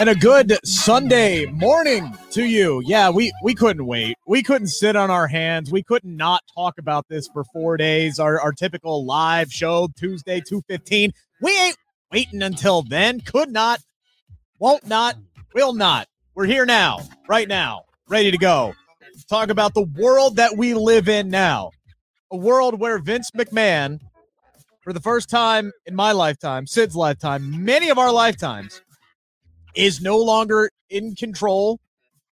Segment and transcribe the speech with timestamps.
[0.00, 2.80] And a good Sunday morning to you.
[2.86, 4.16] Yeah, we we couldn't wait.
[4.26, 5.70] We couldn't sit on our hands.
[5.70, 8.18] We couldn't not talk about this for four days.
[8.18, 11.12] Our our typical live show Tuesday two fifteen.
[11.42, 11.76] We ain't
[12.10, 13.20] waiting until then.
[13.20, 13.80] Could not,
[14.58, 15.16] won't not,
[15.54, 16.08] will not.
[16.34, 18.72] We're here now, right now, ready to go.
[19.28, 21.72] Talk about the world that we live in now.
[22.30, 24.00] A world where Vince McMahon,
[24.80, 28.80] for the first time in my lifetime, Sid's lifetime, many of our lifetimes,
[29.74, 31.80] is no longer in control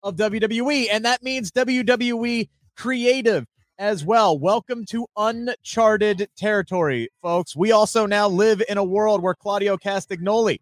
[0.02, 0.86] of WWE.
[0.90, 3.46] And that means WWE creative
[3.78, 4.38] as well.
[4.38, 7.54] Welcome to uncharted territory, folks.
[7.54, 10.60] We also now live in a world where Claudio Castagnoli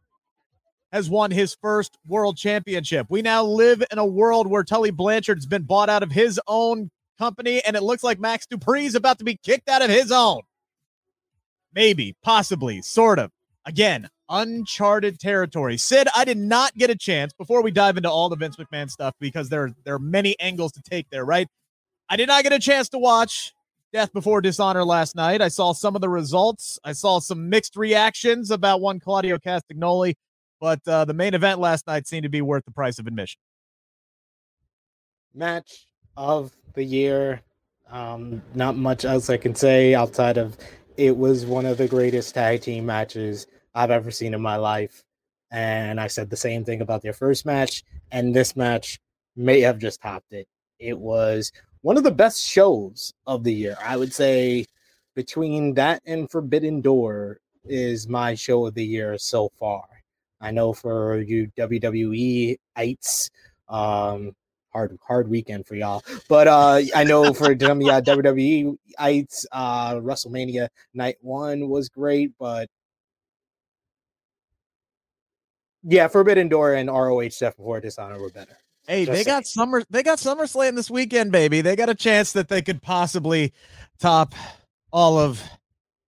[0.93, 3.07] has won his first world championship.
[3.11, 6.91] We now live in a world where Tully Blanchard's been bought out of his own
[7.19, 10.13] company, and it looks like Max Dupri is about to be kicked out of his
[10.13, 10.43] own.
[11.75, 13.33] Maybe, possibly, sort of.
[13.67, 15.77] Again, uncharted territory.
[15.77, 18.91] Sid, I did not get a chance before we dive into all the Vince McMahon
[18.91, 21.49] stuff because there, there are many angles to take there, right?
[22.09, 23.53] I did not get a chance to watch
[23.93, 25.41] Death Before Dishonor last night.
[25.41, 26.79] I saw some of the results.
[26.85, 30.15] I saw some mixed reactions about one Claudio Castagnoli,
[30.61, 33.39] but uh, the main event last night seemed to be worth the price of admission.
[35.35, 37.41] Match of the year.
[37.91, 40.57] Um, not much else I can say outside of
[40.97, 45.03] it was one of the greatest tag team matches I've ever seen in my life.
[45.51, 48.99] And I said the same thing about their first match, and this match
[49.37, 50.49] may have just topped it.
[50.79, 53.77] It was one of the best shows of the year.
[53.81, 54.67] I would say
[55.15, 59.85] between that and Forbidden Door is my show of the year so far.
[60.41, 63.31] I know for you WWE ites,
[63.69, 64.33] um,
[64.73, 66.03] hard hard weekend for y'all.
[66.29, 72.69] But uh, I know for WWE ites, uh, WrestleMania night one was great, but
[75.85, 78.57] yeah, Forbidden Door and ROH Death Before Dishonor were better.
[78.87, 79.37] Hey, Just they saying.
[79.39, 79.83] got summer.
[79.91, 81.61] They got SummerSlam this weekend, baby.
[81.61, 83.53] They got a chance that they could possibly
[83.99, 84.35] top
[84.93, 85.43] all of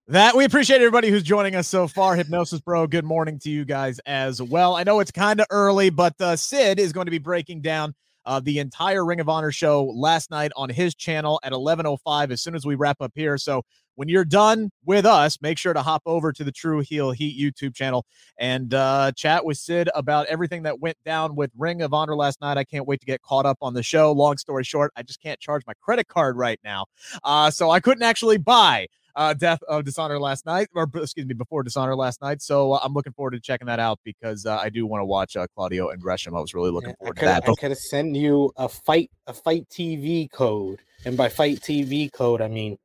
[0.09, 0.37] that.
[0.37, 2.17] We appreciate everybody who's joining us so far.
[2.17, 4.77] Hypnosis Bro, good morning to you guys as well.
[4.77, 7.95] I know it's kind of early, but uh, Sid is going to be breaking down
[8.27, 12.43] uh, the entire Ring of Honor show last night on his channel at 11:05 as
[12.43, 13.39] soon as we wrap up here.
[13.39, 13.63] So
[13.95, 17.41] when you're done with us, make sure to hop over to the True Heel Heat
[17.41, 18.05] YouTube channel
[18.39, 22.41] and uh, chat with Sid about everything that went down with Ring of Honor last
[22.41, 22.59] night.
[22.59, 24.13] I can't wait to get caught up on the show.
[24.13, 26.87] Long story short, I just can't charge my credit card right now,
[27.25, 31.35] uh, so I couldn't actually buy uh, Death of Dishonor last night, or excuse me,
[31.35, 32.43] before Dishonor last night.
[32.43, 35.07] So uh, I'm looking forward to checking that out because uh, I do want to
[35.07, 36.37] watch uh, Claudio and Gresham.
[36.37, 37.49] I was really looking forward to that.
[37.49, 42.13] I could have sent you a fight a FITE TV code, and by FITE TV
[42.13, 42.79] code I mean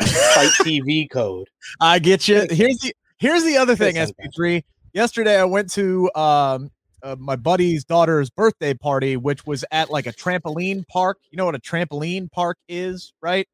[0.00, 1.48] fight TV code.
[1.80, 2.46] I get you.
[2.50, 4.62] Here's the here's the other thing, SP3.
[4.92, 6.70] Yesterday I went to um
[7.02, 11.18] uh, my buddy's daughter's birthday party, which was at like a trampoline park.
[11.30, 13.48] You know what a trampoline park is, right?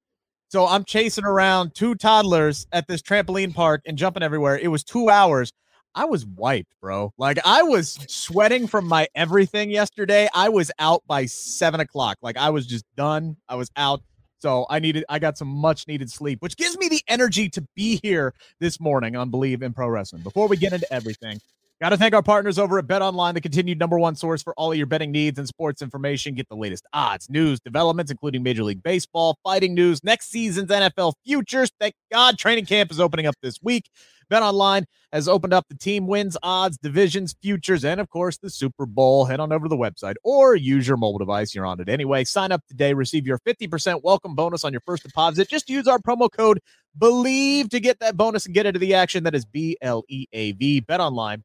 [0.54, 4.56] So I'm chasing around two toddlers at this trampoline park and jumping everywhere.
[4.56, 5.52] It was two hours.
[5.96, 7.12] I was wiped, bro.
[7.18, 10.28] Like I was sweating from my everything yesterday.
[10.32, 12.18] I was out by seven o'clock.
[12.22, 13.36] Like I was just done.
[13.48, 14.02] I was out.
[14.38, 17.66] So I needed, I got some much needed sleep, which gives me the energy to
[17.74, 20.22] be here this morning on Bleav in Pro Wrestling.
[20.22, 21.40] Before we get into everything,
[21.80, 24.54] Got to thank our partners over at Bet Online, the continued number one source for
[24.54, 26.36] all of your betting needs and sports information.
[26.36, 31.14] Get the latest odds, news, developments, including Major League Baseball, fighting news, next season's NFL
[31.26, 31.72] futures.
[31.80, 33.90] Thank God training camp is opening up this week.
[34.30, 38.50] Bet Online has opened up the team wins, odds, divisions, futures, and of course the
[38.50, 39.24] Super Bowl.
[39.24, 41.56] Head on over to the website or use your mobile device.
[41.56, 42.22] You're on it anyway.
[42.22, 45.48] Sign up today, receive your 50% welcome bonus on your first deposit.
[45.48, 46.60] Just use our promo code
[46.96, 49.24] BLEAV to get that bonus and get into the action.
[49.24, 50.78] That is B L E A V.
[50.78, 51.42] Bet Online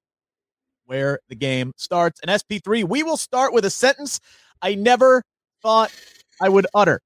[0.90, 2.20] where the game starts.
[2.22, 4.20] And SP3, we will start with a sentence
[4.60, 5.22] I never
[5.62, 5.94] thought
[6.42, 7.00] I would utter.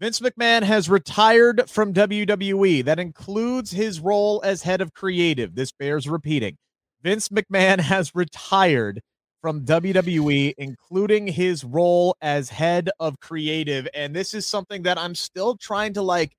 [0.00, 2.84] Vince McMahon has retired from WWE.
[2.84, 5.54] That includes his role as head of creative.
[5.54, 6.56] This bears repeating.
[7.04, 9.00] Vince McMahon has retired
[9.40, 13.86] from WWE, including his role as head of creative.
[13.94, 16.32] And this is something that I'm still trying to like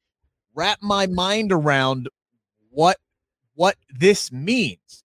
[0.53, 2.09] wrap my mind around
[2.69, 2.97] what
[3.55, 5.02] what this means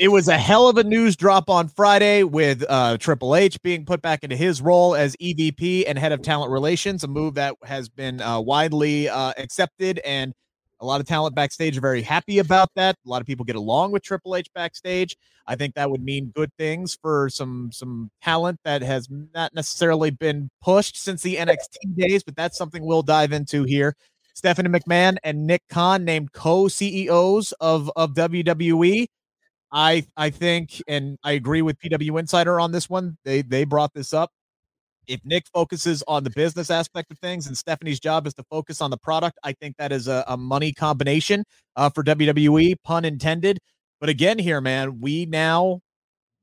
[0.00, 3.84] it was a hell of a news drop on Friday with uh, Triple H being
[3.84, 7.54] put back into his role as EVP and head of talent relations, a move that
[7.64, 10.32] has been uh, widely uh, accepted and
[10.80, 12.96] a lot of talent backstage are very happy about that.
[13.04, 15.14] A lot of people get along with Triple H backstage.
[15.46, 20.08] I think that would mean good things for some some talent that has not necessarily
[20.08, 23.94] been pushed since the NXT days, but that's something we'll dive into here.
[24.32, 29.06] Stephanie McMahon and Nick Khan named co-CEOs of of WWE.
[29.72, 33.16] I I think, and I agree with PW Insider on this one.
[33.24, 34.30] They they brought this up
[35.10, 38.80] if Nick focuses on the business aspect of things and Stephanie's job is to focus
[38.80, 41.44] on the product, I think that is a, a money combination
[41.76, 43.58] uh, for WWE, pun intended.
[44.00, 45.80] But again, here, man, we now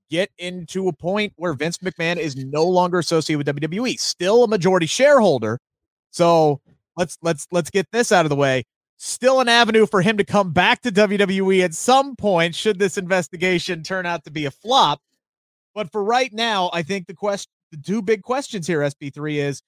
[0.10, 4.48] get into a point where Vince McMahon is no longer associated with WWE, still a
[4.48, 5.60] majority shareholder.
[6.12, 6.60] So
[6.98, 8.64] let's let's let's get this out of the way.
[8.98, 12.98] Still an avenue for him to come back to WWE at some point, should this
[12.98, 15.02] investigation turn out to be a flop.
[15.76, 19.62] But for right now, I think the question the two big questions here, SP3, is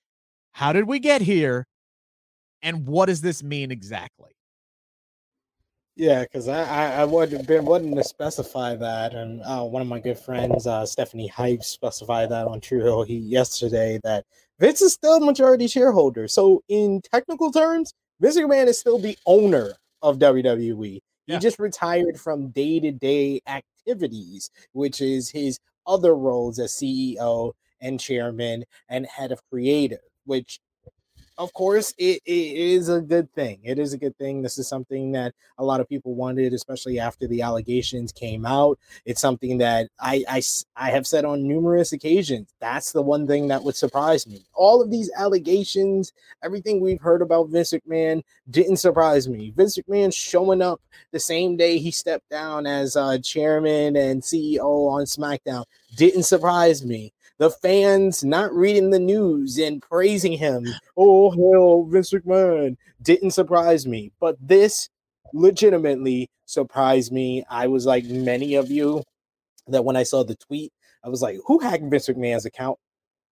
[0.54, 1.68] how did we get here?
[2.62, 4.32] And what does this mean exactly?
[5.96, 9.88] Yeah, because I, I, I would been wanting to specify that, and uh, one of
[9.88, 14.26] my good friends, uh, Stephanie Hype, specified that on True Heel Heat yesterday that
[14.60, 16.28] Vince is still majority shareholder.
[16.30, 21.00] So in technical terms, Vince McMahon is still the owner of WWE.
[21.28, 21.36] Yeah.
[21.36, 27.54] He just retired from day to day activities, which is his other roles as CEO
[27.82, 30.60] and chairman and head of creative, which
[31.40, 33.60] of course it, it is a good thing.
[33.64, 34.42] It is a good thing.
[34.42, 38.78] This is something that a lot of people wanted, especially after the allegations came out.
[39.06, 40.42] It's something that I, I,
[40.76, 42.54] I have said on numerous occasions.
[42.60, 44.46] That's the one thing that would surprise me.
[44.54, 46.12] All of these allegations,
[46.44, 49.54] everything we've heard about Vince McMahon didn't surprise me.
[49.56, 50.82] Vince McMahon showing up
[51.14, 55.64] the same day he stepped down as uh, chairman and CEO on SmackDown
[55.96, 60.68] didn't surprise me the fans not reading the news and praising him.
[60.96, 64.12] Oh, hell, Vince McMahon didn't surprise me.
[64.20, 64.90] But this
[65.34, 67.46] legitimately surprised me.
[67.50, 69.04] I was like many of you
[69.68, 72.78] that when I saw the tweet, I was like, who hacked Vince McMahon's account?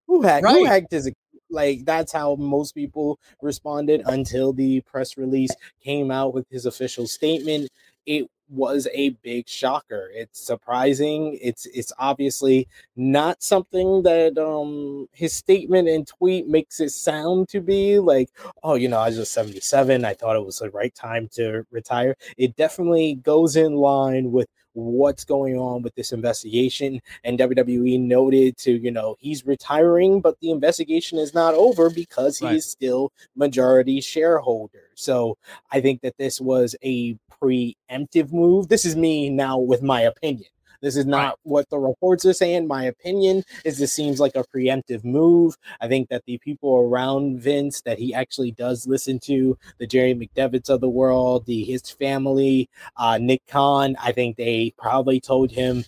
[0.08, 0.56] Who hacked, right.
[0.56, 1.18] who hacked his account?
[1.50, 5.52] Like that's how most people responded until the press release
[5.84, 7.70] came out with his official statement.
[8.06, 10.10] It was a big shocker.
[10.14, 11.38] It's surprising.
[11.42, 17.62] It's it's obviously not something that um his statement and tweet makes it sound to
[17.62, 18.30] be like,
[18.64, 20.06] oh, you know, I was just 77.
[20.06, 22.16] I thought it was the right time to retire.
[22.38, 24.48] It definitely goes in line with
[24.78, 27.02] what's going on with this investigation.
[27.24, 32.38] And WWE noted to, you know, he's retiring, but the investigation is not over because
[32.38, 32.56] he right.
[32.56, 34.90] is still majority shareholder.
[34.96, 35.38] So
[35.72, 38.68] I think that this was a preemptive move.
[38.68, 40.50] This is me now with my opinion.
[40.82, 41.36] This is not right.
[41.44, 42.68] what the reports are saying.
[42.68, 45.58] My opinion is this seems like a preemptive move.
[45.82, 50.14] I think that the people around Vince that he actually does listen to, the Jerry
[50.14, 55.52] McDevitt's of the world, the his family, uh, Nick Khan, I think they probably told
[55.52, 55.84] him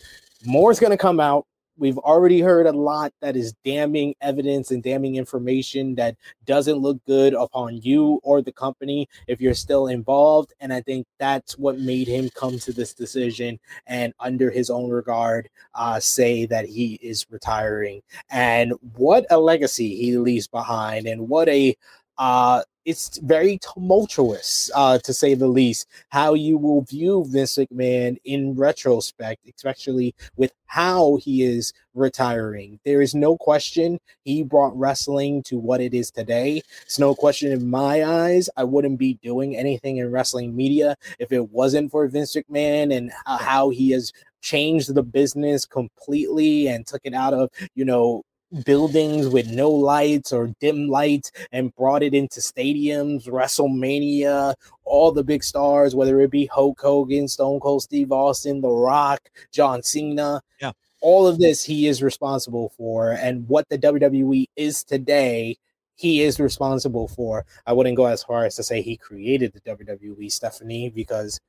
[0.45, 1.45] more is going to come out.
[1.80, 6.98] We've already heard a lot that is damning evidence and damning information that doesn't look
[7.06, 10.54] good upon you or the company if you're still involved.
[10.60, 14.90] And I think that's what made him come to this decision and, under his own
[14.90, 18.02] regard, uh, say that he is retiring.
[18.30, 21.78] And what a legacy he leaves behind, and what a
[22.18, 28.18] uh, it's very tumultuous, uh, to say the least, how you will view Vince McMahon
[28.26, 32.80] in retrospect, especially with how he is retiring.
[32.86, 36.64] There is no question he brought wrestling to what it is today.
[36.81, 38.50] It's no question in my eyes.
[38.58, 43.12] I wouldn't be doing anything in wrestling media if it wasn't for Vince McMahon and
[43.28, 48.24] how he has changed the business completely and took it out of, you know,
[48.65, 55.23] buildings with no lights or dim lights and brought it into stadiums, WrestleMania, all the
[55.23, 59.19] big stars, whether it be Hulk Hogan, Stone Cold Steve Austin, The Rock,
[59.51, 60.41] John Cena.
[60.61, 60.71] Yeah.
[61.01, 63.11] All of this he is responsible for.
[63.11, 65.57] And what the WWE is today,
[65.95, 67.45] he is responsible for.
[67.65, 71.39] I wouldn't go as far as to say he created the WWE, Stephanie, because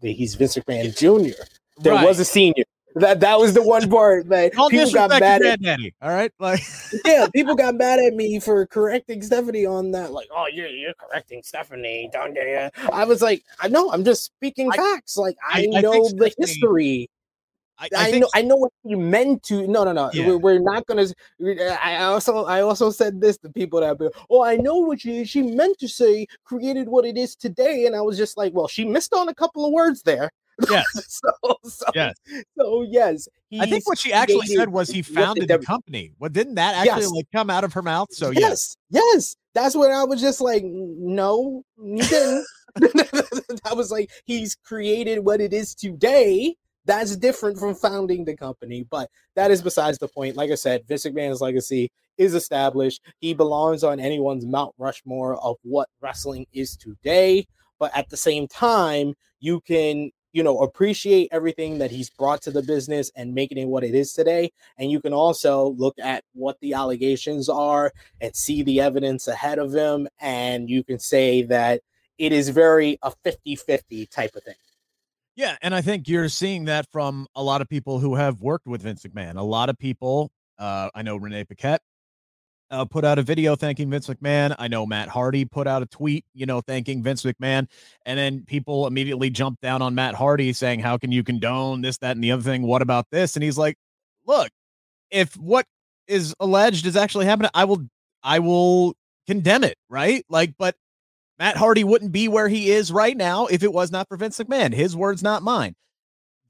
[0.00, 1.42] he's Vince McMahon Jr.
[1.78, 2.06] There right.
[2.06, 2.64] was a senior.
[2.96, 5.62] That that was the one part that Don't people got mad at.
[5.62, 6.60] Daddy, all right, like
[7.04, 10.12] yeah, people got mad at me for correcting Stephanie on that.
[10.12, 12.68] Like, oh, you're you're correcting Stephanie, don't you?
[12.92, 15.16] I was like, I know, I'm just speaking I, facts.
[15.16, 17.08] Like, I, I know the history.
[17.80, 19.66] I, I, know I know what you meant to.
[19.66, 20.10] No, no, no.
[20.12, 20.26] Yeah.
[20.26, 21.06] We're, we're, not gonna.
[21.42, 23.96] Uh, I also I also said this to people that,
[24.28, 26.26] oh, I know what she she meant to say.
[26.44, 29.34] Created what it is today, and I was just like, well, she missed on a
[29.34, 30.30] couple of words there.
[30.68, 30.86] Yes.
[31.08, 32.14] so, so, yes.
[32.58, 36.12] So yes, I think what she actually said was he founded the company.
[36.18, 37.10] Well, didn't that actually yes.
[37.10, 38.08] like come out of her mouth?
[38.12, 39.36] So yes, yes, yes.
[39.54, 42.46] That's when I was just like, no, you didn't.
[43.64, 46.54] I was like, he's created what it is today.
[46.86, 50.36] That's different from founding the company, but that is besides the point.
[50.36, 53.02] Like I said, Vince McMahon's legacy is established.
[53.18, 57.46] He belongs on anyone's Mount Rushmore of what wrestling is today.
[57.78, 62.50] But at the same time, you can you know appreciate everything that he's brought to
[62.50, 64.52] the business and making it what it is today.
[64.78, 69.58] And you can also look at what the allegations are and see the evidence ahead
[69.58, 70.08] of him.
[70.20, 71.80] And you can say that
[72.18, 74.54] it is very a 50-50 type of thing.
[75.36, 78.66] Yeah and i think you're seeing that from a lot of people who have worked
[78.66, 79.36] with vince mcmahon.
[79.36, 81.80] A lot of people uh, i know renee paquette
[82.70, 84.54] uh, put out a video thanking Vince McMahon.
[84.58, 87.68] I know Matt Hardy put out a tweet, you know, thanking Vince McMahon.
[88.06, 91.98] And then people immediately jumped down on Matt Hardy saying, How can you condone this,
[91.98, 92.62] that, and the other thing?
[92.62, 93.36] What about this?
[93.36, 93.76] And he's like,
[94.26, 94.50] Look,
[95.10, 95.66] if what
[96.06, 97.86] is alleged is actually happening, I will,
[98.22, 98.94] I will
[99.26, 100.24] condemn it, right?
[100.28, 100.76] Like, but
[101.38, 104.38] Matt Hardy wouldn't be where he is right now if it was not for Vince
[104.38, 104.72] McMahon.
[104.72, 105.74] His words, not mine.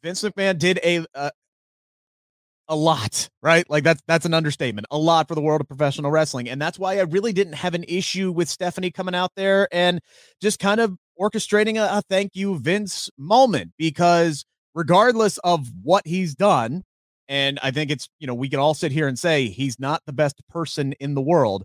[0.02, 1.30] Vince McMahon did a, a
[2.70, 3.68] a lot, right?
[3.68, 4.86] Like that's that's an understatement.
[4.90, 6.48] A lot for the world of professional wrestling.
[6.48, 10.00] And that's why I really didn't have an issue with Stephanie coming out there and
[10.40, 16.34] just kind of orchestrating a, a thank you Vince moment because regardless of what he's
[16.34, 16.84] done,
[17.28, 20.02] and I think it's, you know, we can all sit here and say he's not
[20.06, 21.64] the best person in the world.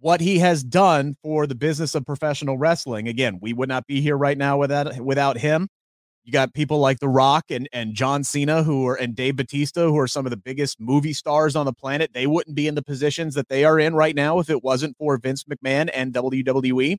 [0.00, 4.00] What he has done for the business of professional wrestling, again, we would not be
[4.00, 5.68] here right now without without him.
[6.26, 9.82] You got people like The Rock and, and John Cena who are and Dave Batista
[9.86, 12.14] who are some of the biggest movie stars on the planet.
[12.14, 14.96] They wouldn't be in the positions that they are in right now if it wasn't
[14.98, 16.96] for Vince McMahon and WWE.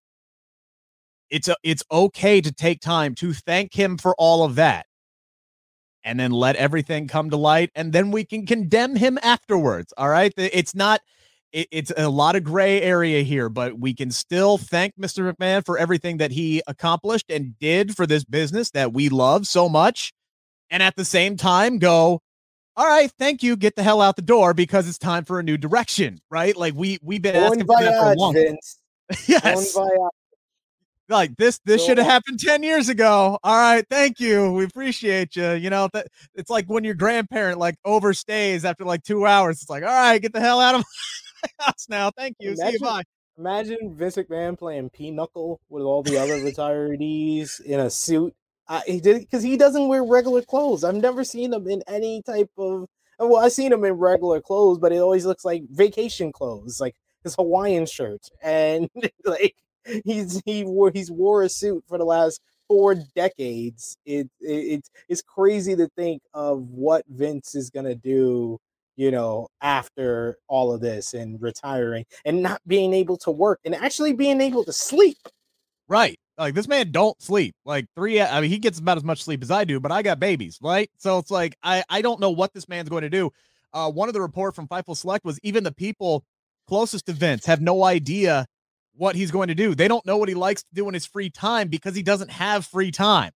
[1.29, 4.85] It's a, it's okay to take time to thank him for all of that
[6.05, 10.07] and then let everything come to light and then we can condemn him afterwards all
[10.07, 11.01] right it's not
[11.51, 15.31] it, it's a lot of gray area here, but we can still thank Mr.
[15.31, 19.69] McMahon for everything that he accomplished and did for this business that we love so
[19.69, 20.13] much.
[20.69, 22.21] And at the same time, go,
[22.75, 23.55] all right, thank you.
[23.55, 26.55] Get the hell out the door because it's time for a new direction, right?
[26.55, 28.77] Like we we've been asking for that for long Vince.
[29.27, 29.77] yes.
[31.09, 33.39] Like this, this should have happened ten years ago.
[33.41, 34.51] All right, thank you.
[34.51, 35.53] We appreciate you.
[35.53, 39.61] You know that it's like when your grandparent like overstays after like two hours.
[39.61, 40.83] It's like, all right, get the hell out of
[41.59, 42.11] house now.
[42.11, 42.51] Thank you.
[42.53, 42.79] Imagine, See you.
[42.79, 43.03] Bye.
[43.37, 48.33] Imagine Vince McMahon playing Pinochle with all the other retirees in a suit.
[48.67, 50.83] Uh, he did because he doesn't wear regular clothes.
[50.83, 52.87] I've never seen him in any type of.
[53.19, 56.95] Well, I've seen him in regular clothes, but it always looks like vacation clothes, like
[57.23, 58.89] his Hawaiian shirt, and
[59.25, 59.55] like
[60.03, 63.97] he's he wore he's wore a suit for the last four decades.
[64.05, 68.59] It, it it's crazy to think of what Vince is gonna do
[68.97, 73.73] you know, after all of this and retiring and not being able to work and
[73.75, 75.17] actually being able to sleep.
[75.87, 76.19] Right.
[76.37, 77.55] Like this man don't sleep.
[77.63, 80.01] Like three I mean he gets about as much sleep as I do, but I
[80.01, 80.89] got babies, right?
[80.97, 83.31] So it's like I I don't know what this man's going to do.
[83.71, 86.25] Uh one of the report from Fightful Select was even the people
[86.67, 88.45] closest to Vince have no idea
[88.95, 89.75] what he's going to do.
[89.75, 92.31] They don't know what he likes to do in his free time because he doesn't
[92.31, 93.31] have free time.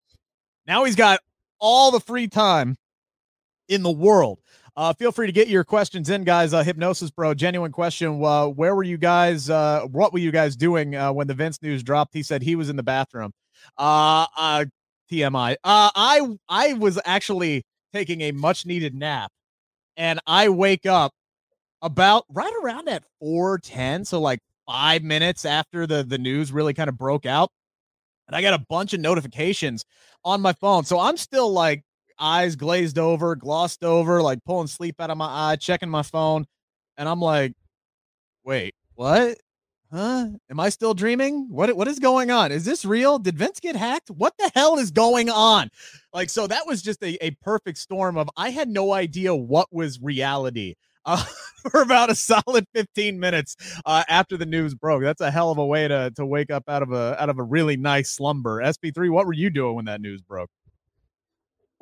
[0.66, 1.20] Now he's got
[1.60, 2.76] all the free time
[3.68, 4.40] in the world.
[4.74, 6.54] Uh, feel free to get your questions in, guys.
[6.54, 8.24] Uh, Hypnosis Bro, genuine question.
[8.24, 9.50] Uh, where were you guys?
[9.50, 12.14] Uh, what were you guys doing uh, when the Vince news dropped?
[12.14, 13.32] He said he was in the bathroom.
[13.76, 14.64] Uh, uh,
[15.10, 15.56] TMI.
[15.62, 19.30] Uh, I I was actually taking a much needed nap,
[19.96, 21.12] and I wake up
[21.82, 26.72] about right around at four ten, so like five minutes after the the news really
[26.72, 27.50] kind of broke out,
[28.26, 29.84] and I got a bunch of notifications
[30.24, 30.84] on my phone.
[30.84, 31.82] So I'm still like
[32.18, 36.46] eyes glazed over, glossed over, like pulling sleep out of my eye, checking my phone.
[36.96, 37.52] And I'm like,
[38.44, 39.38] wait, what?
[39.92, 40.28] Huh?
[40.50, 41.48] Am I still dreaming?
[41.50, 42.50] What what is going on?
[42.50, 43.18] Is this real?
[43.18, 44.10] Did Vince get hacked?
[44.10, 45.68] What the hell is going on?
[46.14, 49.68] Like, so that was just a, a perfect storm of I had no idea what
[49.70, 50.76] was reality.
[51.04, 51.22] Uh,
[51.70, 55.02] for about a solid 15 minutes uh, after the news broke.
[55.02, 57.38] That's a hell of a way to to wake up out of a out of
[57.38, 58.62] a really nice slumber.
[58.62, 60.48] SP3, what were you doing when that news broke?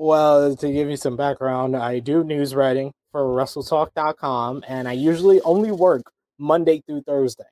[0.03, 5.43] Well, to give you some background, I do news writing for WrestleTalk.com, and I usually
[5.43, 7.45] only work Monday through Thursday.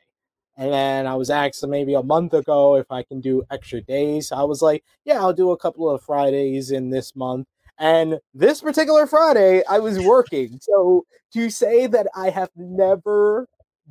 [0.56, 4.32] And then I was asked maybe a month ago if I can do extra days.
[4.32, 7.46] I was like, yeah, I'll do a couple of Fridays in this month.
[7.78, 10.58] And this particular Friday, I was working.
[10.62, 13.46] So to say that I have never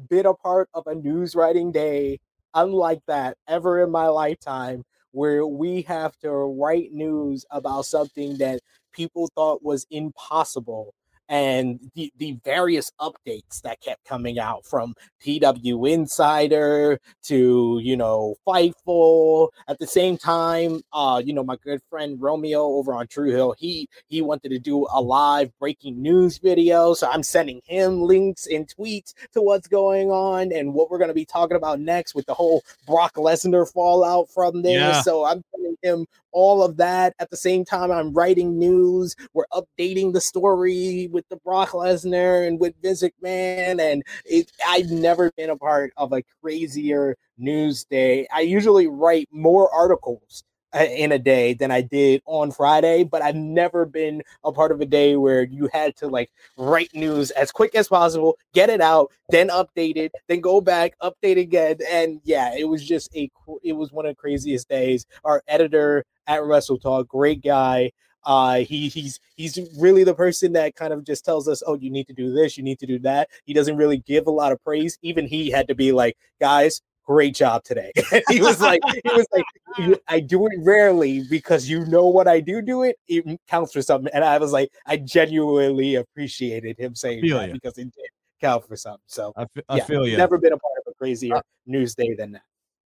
[0.09, 2.17] been a part of a news writing day
[2.55, 8.59] unlike that ever in my lifetime where we have to write news about something that
[8.91, 10.93] people thought was impossible
[11.29, 18.36] and the, the various updates that kept coming out from PW Insider to, you know,
[18.48, 19.50] Fightful.
[19.67, 23.55] At the same time, uh, you know, my good friend Romeo over on True Heel,
[23.57, 26.93] he he wanted to do a live breaking news video.
[26.93, 31.13] So I'm sending him links and tweets to what's going on and what we're gonna
[31.13, 34.79] be talking about next with the whole Brock Lesnar fallout from there.
[34.79, 35.01] Yeah.
[35.01, 37.13] So I'm sending him all of that.
[37.19, 39.15] At the same time, I'm writing news.
[39.34, 43.81] We're updating the story with the Brock Lesnar and with Vince McMahon.
[43.81, 48.27] And it, I've never been a part of a crazier news day.
[48.31, 50.43] I usually write more articles
[50.75, 54.71] uh, in a day than I did on Friday, but I've never been a part
[54.71, 58.69] of a day where you had to like write news as quick as possible, get
[58.69, 61.77] it out, then update it, then go back, update again.
[61.89, 63.27] And yeah, it was just a
[63.63, 65.07] it was one of the craziest days.
[65.24, 67.91] Our editor at Wrestle Talk, great guy.
[68.25, 71.89] Uh, he he's he's really the person that kind of just tells us, oh, you
[71.89, 73.29] need to do this, you need to do that.
[73.45, 74.97] He doesn't really give a lot of praise.
[75.01, 77.91] Even he had to be like, guys, great job today.
[78.29, 82.41] he was like, he was like, I do it rarely because you know what I
[82.41, 84.12] do do it, it counts for something.
[84.13, 87.53] And I was like, I genuinely appreciated him saying that you.
[87.53, 88.09] because it did
[88.41, 89.01] count for something.
[89.07, 90.17] So I, f- I yeah, feel you.
[90.17, 92.43] Never been a part of a crazier uh, news day than that.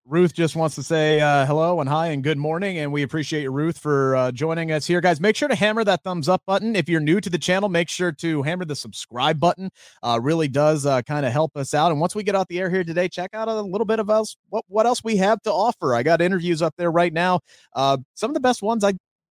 [0.08, 3.43] Ruth just wants to say uh, hello and hi and good morning, and we appreciate
[3.43, 5.22] you, Ruth, for uh, joining us here, guys.
[5.22, 6.75] Make sure to hammer that thumbs up button.
[6.75, 9.70] If you're new to the channel, make sure to hammer the subscribe button.
[10.01, 11.91] Uh, really does uh, kind of help us out.
[11.91, 14.10] And once we get out the air here today, check out a little bit of
[14.10, 15.93] us what what else we have to offer.
[15.93, 17.41] I got interviews up there right now.
[17.75, 18.93] Uh, some of the best ones I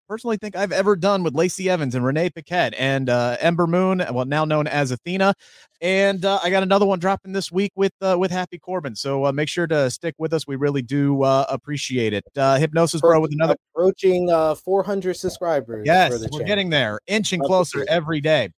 [0.08, 4.04] personally think I've ever done with Lacey Evans and Renee Paquette and uh, Ember Moon,
[4.12, 5.34] well now known as Athena,
[5.80, 8.96] and uh, I got another one dropping this week with uh, with Happy Corbin.
[8.96, 10.46] So uh, make sure to stick with us.
[10.46, 12.24] We really do uh, appreciate it.
[12.36, 15.84] Uh, Hypnosis Bro with another approaching 400 subscribers.
[15.84, 16.46] Yes, we're channel.
[16.46, 18.50] getting there, inching closer every day.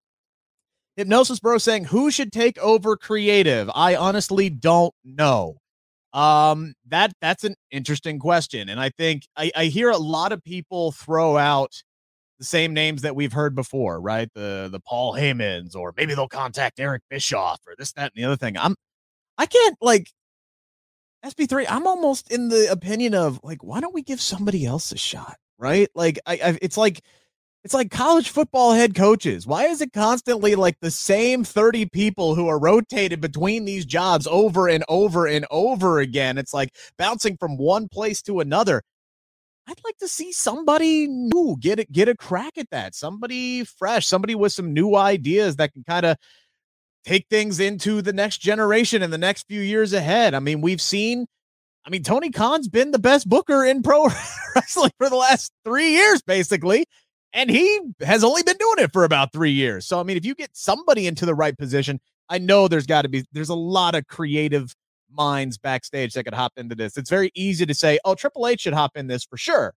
[0.97, 5.57] Hypnosis Bro saying, "Who should take over creative?" I honestly don't know.
[6.14, 10.42] Um, that that's an interesting question, and I think I, I hear a lot of
[10.44, 11.72] people throw out
[12.38, 14.29] the same names that we've heard before, right?
[14.35, 18.27] The the Paul Heymans, or maybe they'll contact Eric Bischoff, or this, that, and the
[18.27, 18.57] other thing.
[18.59, 18.77] I'm
[19.38, 20.11] I can't like
[21.22, 21.66] SP3.
[21.68, 25.37] I'm almost in the opinion of like, why don't we give somebody else a shot,
[25.59, 25.88] right?
[25.94, 27.03] Like, I, I it's like
[27.64, 29.46] it's like college football head coaches.
[29.46, 34.27] Why is it constantly like the same 30 people who are rotated between these jobs
[34.27, 36.37] over and over and over again?
[36.37, 38.83] It's like bouncing from one place to another.
[39.66, 42.94] I'd like to see somebody new get it, get a crack at that.
[42.94, 46.18] Somebody fresh, somebody with some new ideas that can kind of
[47.07, 50.35] take things into the next generation and the next few years ahead.
[50.35, 51.24] I mean, we've seen
[51.87, 54.05] I mean, Tony Khan's been the best booker in pro
[54.55, 56.87] wrestling for the last three years, basically
[57.35, 59.85] and he has only been doing it for about three years.
[59.85, 63.03] So I mean, if you get somebody into the right position, I know there's got
[63.03, 64.75] to be there's a lot of creative
[65.11, 66.97] minds backstage that could hop into this.
[66.97, 69.75] It's very easy to say, oh, Triple H should hop in this for sure.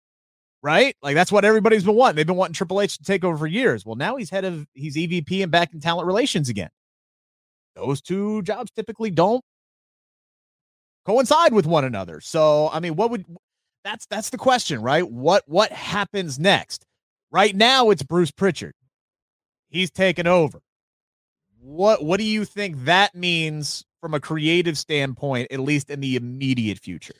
[0.62, 0.96] Right?
[1.02, 2.16] Like that's what everybody's been wanting.
[2.16, 3.84] They've been wanting Triple H to take over for years.
[3.84, 6.70] Well, now he's head of he's EVP and back in talent relations again.
[7.76, 9.44] Those two jobs typically don't
[11.06, 12.20] coincide with one another.
[12.20, 13.24] So, I mean, what would
[13.84, 15.08] that's that's the question, right?
[15.08, 16.84] What what happens next?
[17.30, 18.74] Right now, it's Bruce Pritchard.
[19.68, 20.60] He's taken over.
[21.60, 26.16] What what do you think that means from a creative standpoint, at least in the
[26.16, 27.14] immediate future?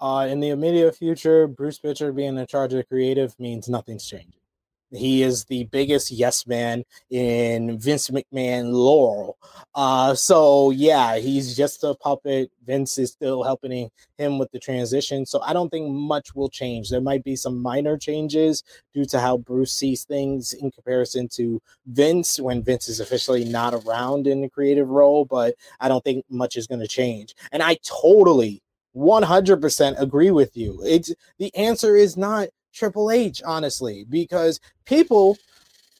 [0.00, 4.40] Uh, in the immediate future, Bruce Pritchard being in charge of creative means nothing's changing.
[4.90, 9.34] He is the biggest yes man in Vince McMahon lore.
[9.74, 12.50] Uh, so yeah, he's just a puppet.
[12.64, 15.26] Vince is still helping him with the transition.
[15.26, 16.90] So I don't think much will change.
[16.90, 18.62] There might be some minor changes
[18.94, 23.74] due to how Bruce sees things in comparison to Vince when Vince is officially not
[23.74, 27.34] around in the creative role, but I don't think much is going to change.
[27.52, 28.62] And I totally
[28.96, 30.80] 100% agree with you.
[30.84, 35.36] It's the answer is not Triple H, honestly, because people,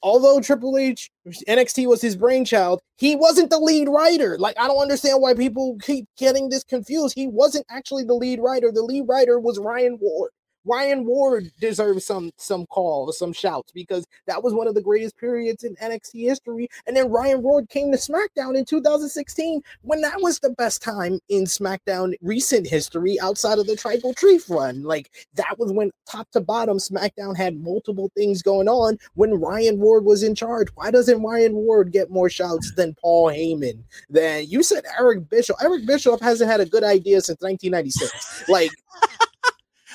[0.02, 1.11] although Triple H
[1.48, 4.38] NXT was his brainchild, he wasn't the lead writer.
[4.38, 7.14] Like, I don't understand why people keep getting this confused.
[7.14, 8.70] He wasn't actually the lead writer.
[8.72, 10.31] The lead writer was Ryan Ward.
[10.68, 15.16] Ryan Ward deserves some some call some shouts because that was one of the greatest
[15.16, 16.68] periods in NXT history.
[16.87, 21.20] And then Ryan Ward came to SmackDown in 2016 when that was the best time
[21.28, 24.83] in SmackDown recent history outside of the Tribal Chief run.
[24.83, 29.78] Like that was when top to bottom SmackDown had multiple things going on when Ryan
[29.78, 30.68] Ward was in charge.
[30.74, 33.83] Why doesn't Ryan Ward get more shouts than Paul Heyman?
[34.11, 35.57] Then you said Eric Bischoff.
[35.62, 38.48] Eric Bischoff hasn't had a good idea since 1996.
[38.48, 38.70] like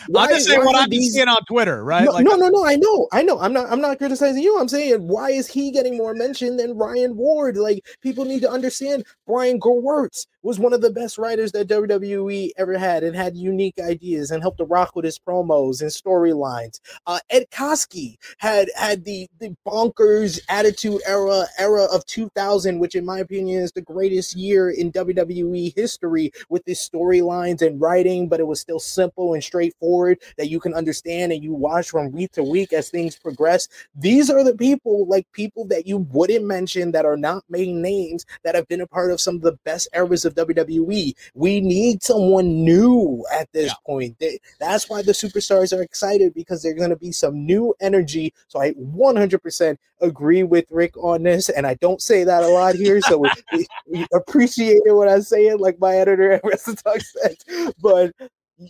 [0.08, 1.14] why, I'm just saying what I'm these...
[1.14, 2.06] seeing on Twitter, right?
[2.06, 2.66] No, like, no, no, no.
[2.66, 3.40] I know, I know.
[3.40, 3.72] I'm not.
[3.72, 4.60] I'm not criticizing you.
[4.60, 7.58] I'm saying why is he getting more mention than Ryan Ward?
[7.58, 9.06] Like people need to understand.
[9.28, 13.80] Brian Gewirtz was one of the best writers that WWE ever had, and had unique
[13.80, 16.80] ideas and helped to rock with his promos and storylines.
[17.08, 23.06] Uh, Ed Koskey had had the the bonkers attitude era era of 2000, which in
[23.06, 28.40] my opinion is the greatest year in WWE history with his storylines and writing, but
[28.40, 32.32] it was still simple and straightforward that you can understand and you watch from week
[32.34, 33.68] to week as things progress.
[33.96, 38.26] These are the people, like people that you wouldn't mention that are not main names
[38.44, 41.14] that have been a part of some of the best eras of WWE.
[41.34, 43.74] We need someone new at this yeah.
[43.86, 44.20] point.
[44.20, 48.34] They, that's why the superstars are excited because there's going to be some new energy.
[48.48, 52.76] So I 100% agree with Rick on this, and I don't say that a lot
[52.76, 56.44] here, so we, we, we appreciate it when I say it, like my editor at
[56.44, 57.74] WrestleTalk says.
[57.82, 58.12] But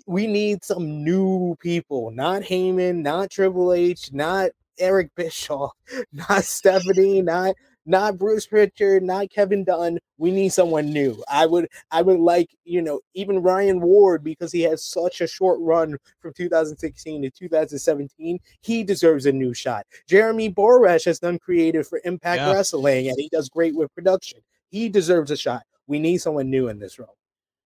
[0.05, 5.71] we need some new people, not Heyman, not Triple H, not Eric Bischoff,
[6.13, 9.99] not Stephanie, not not Bruce Pritchard, not Kevin Dunn.
[10.17, 11.21] We need someone new.
[11.29, 15.27] I would I would like, you know, even Ryan Ward because he has such a
[15.27, 18.39] short run from 2016 to 2017.
[18.61, 19.85] He deserves a new shot.
[20.07, 22.53] Jeremy Borash has done creative for Impact yeah.
[22.53, 24.39] Wrestling and he does great with production.
[24.69, 25.63] He deserves a shot.
[25.87, 27.17] We need someone new in this role.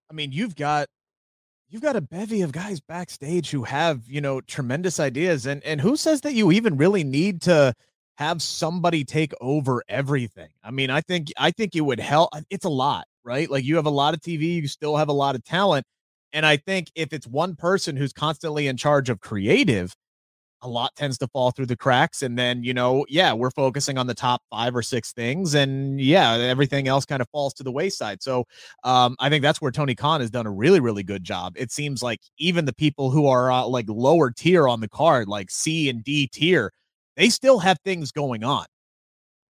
[0.10, 0.88] I mean, you've got
[1.70, 5.82] you've got a bevy of guys backstage who have, you know, tremendous ideas and and
[5.82, 7.74] who says that you even really need to
[8.18, 10.50] have somebody take over everything.
[10.64, 12.32] I mean, I think I think it would help.
[12.50, 13.50] It's a lot, right?
[13.50, 15.86] Like you have a lot of TV, you still have a lot of talent.
[16.34, 19.96] And I think if it's one person who's constantly in charge of creative,
[20.64, 22.24] a lot tends to fall through the cracks.
[22.24, 25.54] And then, you know, yeah, we're focusing on the top five or six things.
[25.54, 28.24] And yeah, everything else kind of falls to the wayside.
[28.24, 28.46] So
[28.84, 31.54] um, I think that's where Tony Khan has done a really, really good job.
[31.56, 35.28] It seems like even the people who are uh, like lower tier on the card,
[35.28, 36.74] like C and D tier,
[37.18, 38.66] they still have things going on.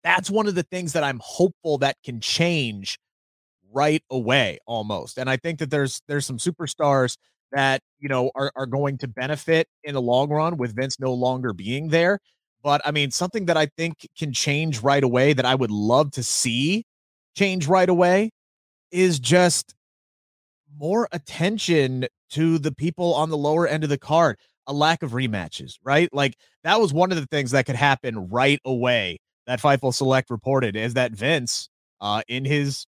[0.04, 2.98] That's one of the things that I'm hopeful that can change
[3.72, 5.18] right away almost.
[5.18, 7.16] And I think that there's there's some superstars
[7.52, 11.12] that, you know, are are going to benefit in the long run with Vince no
[11.14, 12.20] longer being there.
[12.62, 16.12] But I mean, something that I think can change right away that I would love
[16.12, 16.84] to see
[17.36, 18.30] change right away
[18.92, 19.74] is just
[20.78, 25.12] more attention to the people on the lower end of the card a lack of
[25.12, 26.08] rematches, right?
[26.12, 30.30] Like that was one of the things that could happen right away that Fightful Select
[30.30, 31.68] reported is that Vince,
[32.00, 32.86] uh, in his,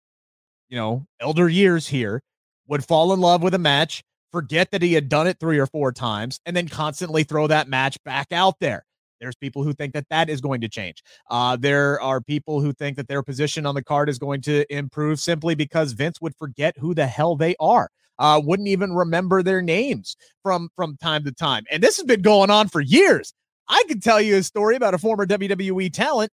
[0.69, 2.21] you know, elder years here,
[2.67, 5.67] would fall in love with a match, forget that he had done it three or
[5.67, 8.83] four times, and then constantly throw that match back out there.
[9.19, 11.01] There's people who think that that is going to change.
[11.29, 14.71] Uh, there are people who think that their position on the card is going to
[14.73, 19.43] improve simply because Vince would forget who the hell they are uh, wouldn't even remember
[19.43, 21.63] their names from from time to time.
[21.71, 23.33] And this has been going on for years.
[23.67, 26.31] I could tell you a story about a former WWE talent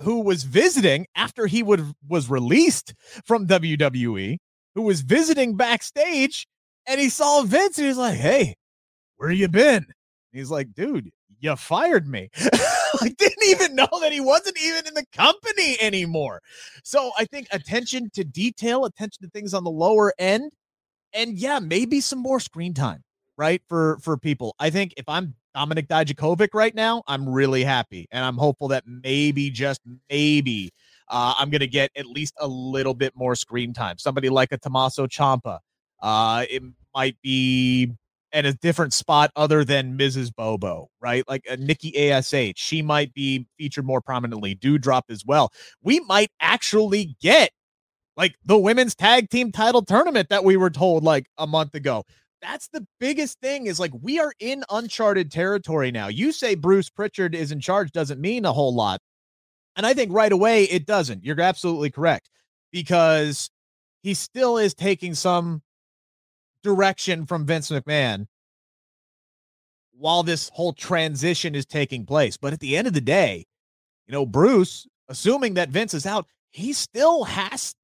[0.00, 4.38] who was visiting after he would was released from WWE,
[4.74, 6.46] who was visiting backstage,
[6.86, 8.56] and he saw Vince, and he's like, "Hey,
[9.16, 9.86] where you been?"
[10.32, 12.30] he's like, "Dude, you fired me."
[13.00, 16.40] I didn't even know that he wasn't even in the company anymore.
[16.84, 20.52] So I think attention to detail, attention to things on the lower end
[21.14, 23.02] and yeah, maybe some more screen time,
[23.36, 23.62] right?
[23.68, 24.54] For for people.
[24.58, 28.06] I think if I'm Dominik Dijakovic right now, I'm really happy.
[28.10, 30.70] And I'm hopeful that maybe, just maybe,
[31.08, 33.98] uh, I'm going to get at least a little bit more screen time.
[33.98, 35.60] Somebody like a Tommaso Ciampa.
[36.02, 36.62] Uh, it
[36.94, 37.92] might be
[38.32, 40.34] in a different spot other than Mrs.
[40.34, 41.26] Bobo, right?
[41.28, 42.34] Like a Nikki ASH.
[42.56, 44.56] She might be featured more prominently.
[44.56, 45.52] Doudrop as well.
[45.82, 47.52] We might actually get
[48.16, 52.04] like the women's tag team title tournament that we were told like a month ago.
[52.40, 56.08] That's the biggest thing is like we are in uncharted territory now.
[56.08, 59.00] You say Bruce Pritchard is in charge doesn't mean a whole lot.
[59.76, 61.24] And I think right away it doesn't.
[61.24, 62.30] You're absolutely correct
[62.70, 63.50] because
[64.02, 65.62] he still is taking some
[66.62, 68.26] direction from Vince McMahon
[69.96, 72.36] while this whole transition is taking place.
[72.36, 73.46] But at the end of the day,
[74.06, 77.74] you know, Bruce, assuming that Vince is out, he still has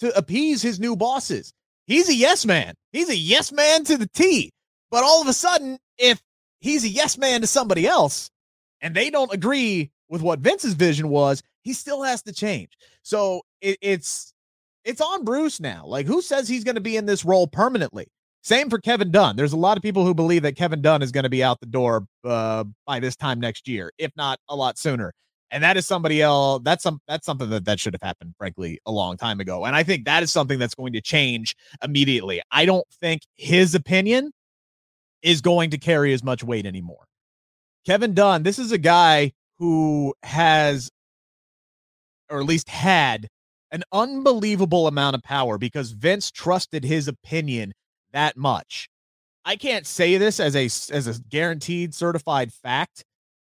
[0.00, 1.52] to appease his new bosses.
[1.86, 2.74] He's a yes man.
[2.92, 4.50] He's a yes man to the T.
[4.90, 6.20] But all of a sudden, if
[6.60, 8.30] he's a yes man to somebody else
[8.80, 12.70] and they don't agree with what Vince's vision was, he still has to change.
[13.02, 14.32] So it, it's
[14.84, 15.84] it's on Bruce now.
[15.86, 18.06] Like who says he's going to be in this role permanently?
[18.42, 19.36] Same for Kevin Dunn.
[19.36, 21.60] There's a lot of people who believe that Kevin Dunn is going to be out
[21.60, 25.14] the door uh, by this time next year, if not a lot sooner
[25.54, 28.78] and that is somebody else that's some that's something that that should have happened frankly
[28.84, 32.42] a long time ago and i think that is something that's going to change immediately
[32.50, 34.30] i don't think his opinion
[35.24, 37.06] is going to carry as much weight anymore.
[37.86, 40.90] Kevin Dunn, this is a guy who has,
[42.30, 43.28] or at least had,
[43.72, 47.72] an unbelievable amount of power because Vince trusted his opinion
[48.12, 48.88] that much.
[49.44, 53.04] I can't say this as a as a guaranteed certified fact,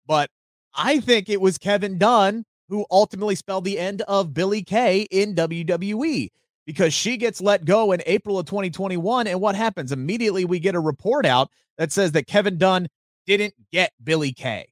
[0.06, 0.30] but
[0.74, 5.34] I think it was Kevin Dunn who ultimately spelled the end of Billie Kay in
[5.34, 6.30] WWE
[6.66, 10.74] because she gets let go in April of 2021 and what happens immediately we get
[10.74, 12.88] a report out that says that Kevin Dunn
[13.26, 14.66] didn't get Billie Kay.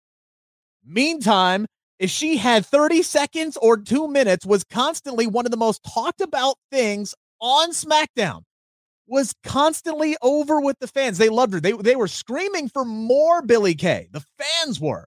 [0.85, 1.67] Meantime,
[1.99, 6.21] if she had 30 seconds or 2 minutes was constantly one of the most talked
[6.21, 8.43] about things on SmackDown
[9.07, 11.19] was constantly over with the fans.
[11.19, 11.61] They loved her.
[11.61, 14.09] They they were screaming for more Billie Kay.
[14.11, 15.07] The fans were.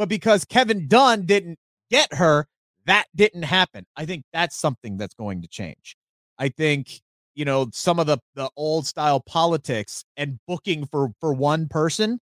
[0.00, 1.58] But because Kevin Dunn didn't
[1.90, 2.46] get her,
[2.86, 3.84] that didn't happen.
[3.96, 5.94] I think that's something that's going to change.
[6.38, 7.02] I think,
[7.34, 12.18] you know, some of the the old style politics and booking for for one person,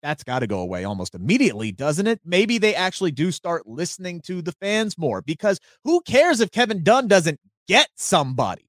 [0.00, 2.20] that's got to go away almost immediately, doesn't it?
[2.24, 6.84] Maybe they actually do start listening to the fans more because who cares if Kevin
[6.84, 8.67] Dunn doesn't get somebody?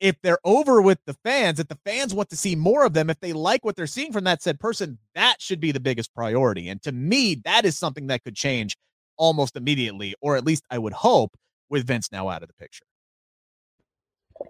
[0.00, 3.10] If they're over with the fans, if the fans want to see more of them,
[3.10, 6.14] if they like what they're seeing from that said person, that should be the biggest
[6.14, 6.68] priority.
[6.68, 8.76] And to me, that is something that could change
[9.16, 11.36] almost immediately, or at least I would hope
[11.68, 12.84] with Vince now out of the picture.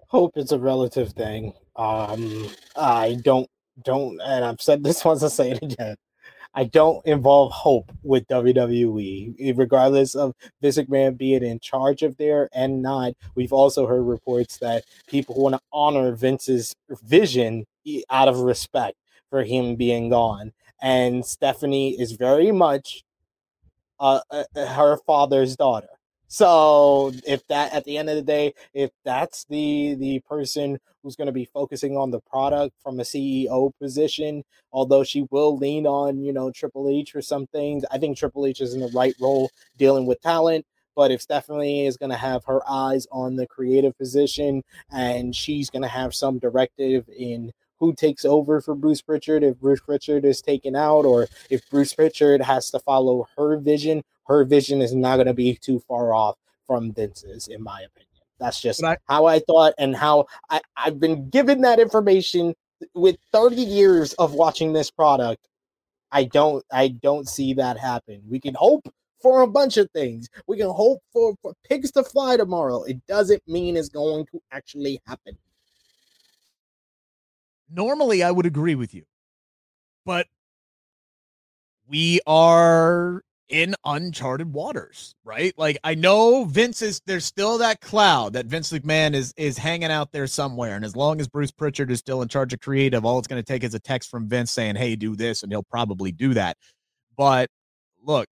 [0.07, 1.53] Hope is a relative thing.
[1.75, 3.49] Um, I don't
[3.83, 5.23] don't, and I've said this once.
[5.23, 5.95] I'll say it again.
[6.53, 12.49] I don't involve hope with WWE, regardless of Vince McMahon being in charge of there
[12.53, 13.13] and not.
[13.35, 17.65] We've also heard reports that people want to honor Vince's vision
[18.09, 18.97] out of respect
[19.29, 20.53] for him being gone.
[20.81, 23.03] And Stephanie is very much
[23.99, 25.98] uh, uh, her father's daughter.
[26.31, 31.15] So if that at the end of the day, if that's the the person who's
[31.15, 35.87] going to be focusing on the product from a CEO position, although she will lean
[35.87, 38.91] on, you know, Triple H for some things, I think Triple H is in the
[38.93, 40.65] right role dealing with talent.
[40.95, 45.69] But if Stephanie is going to have her eyes on the creative position and she's
[45.69, 50.25] going to have some directive in who takes over for Bruce Pritchard if Bruce Pritchard
[50.25, 54.93] is taken out or if Bruce Pritchard has to follow her vision her vision is
[54.93, 58.05] not going to be too far off from Vince's, in my opinion.
[58.39, 62.53] That's just I, how I thought and how I, I've been given that information
[62.93, 65.45] with 30 years of watching this product.
[66.11, 68.21] I don't I don't see that happen.
[68.29, 68.87] We can hope
[69.21, 70.29] for a bunch of things.
[70.47, 72.83] We can hope for, for pigs to fly tomorrow.
[72.83, 75.37] It doesn't mean it's going to actually happen.
[77.69, 79.03] Normally I would agree with you.
[80.05, 80.27] But
[81.87, 85.53] we are in uncharted waters, right?
[85.57, 89.91] Like I know Vince is there's still that cloud that Vince McMahon is is hanging
[89.91, 90.75] out there somewhere.
[90.75, 93.41] And as long as Bruce Pritchard is still in charge of creative, all it's going
[93.41, 96.33] to take is a text from Vince saying, Hey, do this, and he'll probably do
[96.35, 96.57] that.
[97.17, 97.49] But
[98.03, 98.27] look,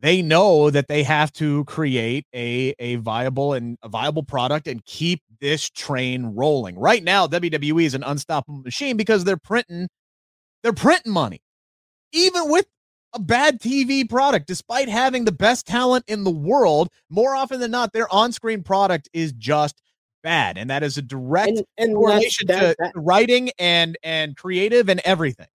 [0.00, 4.84] they know that they have to create a, a viable and a viable product and
[4.84, 6.78] keep this train rolling.
[6.78, 9.88] Right now, WWE is an unstoppable machine because they're printing,
[10.62, 11.40] they're printing money.
[12.12, 12.66] Even with
[13.16, 16.88] a bad TV product, despite having the best talent in the world.
[17.08, 19.82] More often than not, their on screen product is just
[20.22, 20.58] bad.
[20.58, 24.88] And that is a direct and, and correlation that, to that, writing and, and creative
[24.88, 25.46] and everything.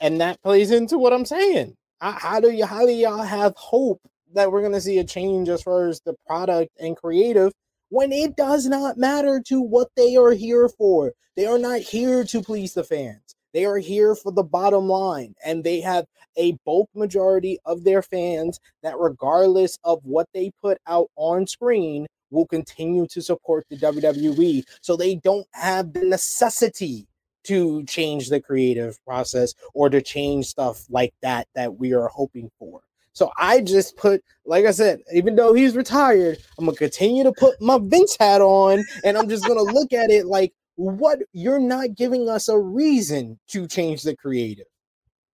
[0.00, 1.76] And that plays into what I'm saying.
[2.00, 4.00] How do you, how do y'all have hope
[4.34, 7.52] that we're going to see a change as far as the product and creative
[7.88, 11.12] when it does not matter to what they are here for?
[11.36, 13.34] They are not here to please the fans.
[13.54, 16.04] They are here for the bottom line, and they have
[16.36, 22.06] a bulk majority of their fans that, regardless of what they put out on screen,
[22.30, 24.62] will continue to support the WWE.
[24.82, 27.06] So they don't have the necessity
[27.46, 32.50] to change the creative process or to change stuff like that that we are hoping
[32.58, 32.82] for.
[33.12, 37.32] So I just put, like I said, even though he's retired, I'm gonna continue to
[37.32, 41.20] put my Vince hat on, and I'm just gonna look at it like, what?
[41.32, 44.66] You're not giving us a reason to change the creative.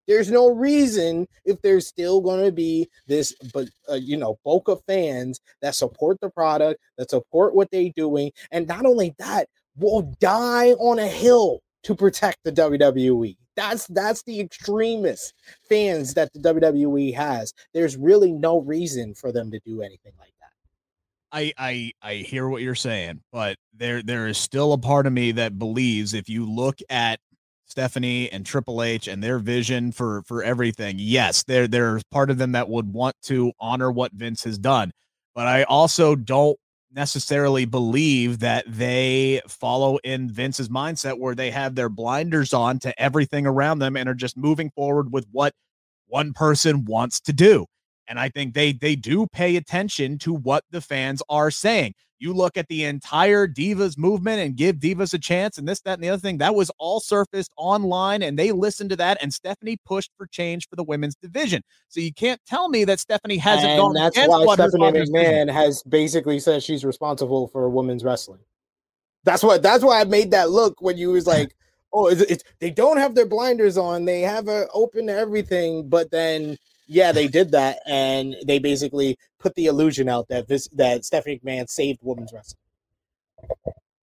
[0.07, 4.83] There's no reason if there's still to be this but uh, you know bulk of
[4.87, 10.03] fans that support the product that support what they're doing and not only that will
[10.21, 15.35] die on a hill to protect the WWE that's that's the extremist
[15.69, 20.33] fans that the WWE has there's really no reason for them to do anything like
[20.41, 20.51] that.
[21.33, 25.13] I I I hear what you're saying, but there there is still a part of
[25.13, 27.21] me that believes if you look at
[27.67, 32.39] Stephanie and Triple H and their vision for for everything, yes, there there's part of
[32.39, 34.93] them that would want to honor what Vince has done.
[35.35, 36.59] But I also don't
[36.95, 43.03] necessarily believe that they follow in Vince's mindset where they have their blinders on to
[43.03, 45.55] everything around them and are just moving forward with what
[46.07, 47.67] one person wants to do.
[48.09, 51.95] And I think they they do pay attention to what the fans are saying.
[52.23, 55.95] You look at the entire Divas movement and give Divas a chance, and this, that,
[55.95, 56.39] and the other thing.
[56.39, 59.19] That was all surfaced online, and they listened to that.
[59.21, 61.63] And Stephanie pushed for change for the women's division.
[61.89, 63.95] So you can't tell me that Stephanie hasn't and gone.
[63.95, 68.41] That's why Stephanie McMahon has basically said she's responsible for women's wrestling.
[69.25, 69.63] That's what.
[69.63, 71.57] That's why I made that look when you was like,
[71.93, 74.05] "Oh, it's, it's they don't have their blinders on.
[74.05, 79.17] They have a open to everything." But then yeah, they did that, and they basically
[79.39, 82.59] put the illusion out that this that Stephanie McMahon saved women's wrestling.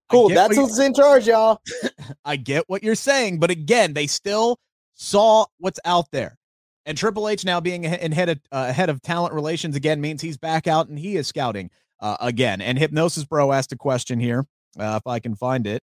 [0.10, 1.62] Cool, that's who's in charge, y'all.
[2.26, 4.60] I get what you're saying, but again, they still
[4.96, 6.38] saw what's out there.
[6.86, 10.22] And Triple H now being in head of uh, head of talent relations again means
[10.22, 12.62] he's back out and he is scouting uh, again.
[12.62, 14.48] And Hypnosis Bro asked a question here,
[14.80, 15.84] uh, if I can find it.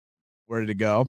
[0.47, 1.07] Where did it go?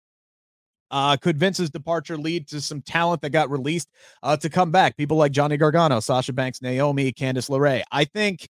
[0.91, 3.89] Uh, could Vince's departure lead to some talent that got released
[4.21, 4.97] uh, to come back?
[4.97, 7.81] People like Johnny Gargano, Sasha Banks, Naomi, Candice LeRae.
[7.91, 8.47] I think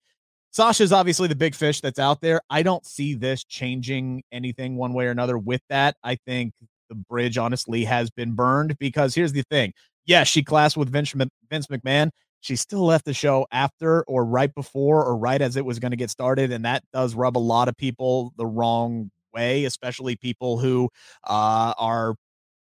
[0.51, 2.41] Sasha's obviously the big fish that's out there.
[2.49, 5.95] I don't see this changing anything one way or another with that.
[6.03, 6.53] I think
[6.89, 9.73] the bridge honestly has been burned because here's the thing.
[10.05, 11.13] Yes, she clashed with Vince,
[11.49, 12.09] Vince McMahon.
[12.41, 15.91] She still left the show after or right before or right as it was going
[15.91, 16.51] to get started.
[16.51, 20.89] And that does rub a lot of people the wrong way, especially people who
[21.23, 22.15] uh, are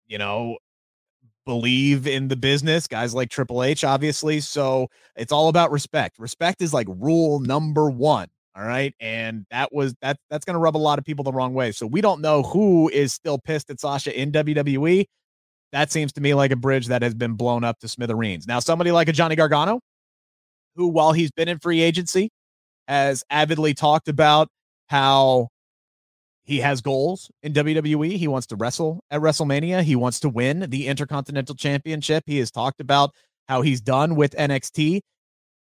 [0.07, 0.57] you know,
[1.45, 4.39] believe in the business, guys like Triple H, obviously.
[4.39, 6.19] So it's all about respect.
[6.19, 8.27] Respect is like rule number one.
[8.55, 8.93] All right.
[9.01, 11.71] And that was that that's gonna rub a lot of people the wrong way.
[11.71, 15.05] So we don't know who is still pissed at Sasha in WWE.
[15.73, 18.47] That seems to me like a bridge that has been blown up to smithereens.
[18.47, 19.81] Now, somebody like a Johnny Gargano,
[20.77, 22.29] who while he's been in free agency,
[22.87, 24.47] has avidly talked about
[24.87, 25.49] how
[26.45, 28.17] he has goals in WWE.
[28.17, 29.81] He wants to wrestle at WrestleMania.
[29.81, 32.23] He wants to win the Intercontinental Championship.
[32.27, 33.11] He has talked about
[33.47, 35.01] how he's done with NXT.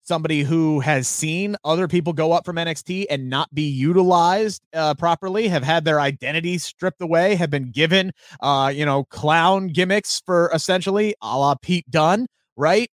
[0.05, 4.93] Somebody who has seen other people go up from NXT and not be utilized uh,
[4.95, 10.21] properly, have had their identity stripped away, have been given, uh, you know, clown gimmicks
[10.25, 12.89] for essentially a la Pete Dunne, right?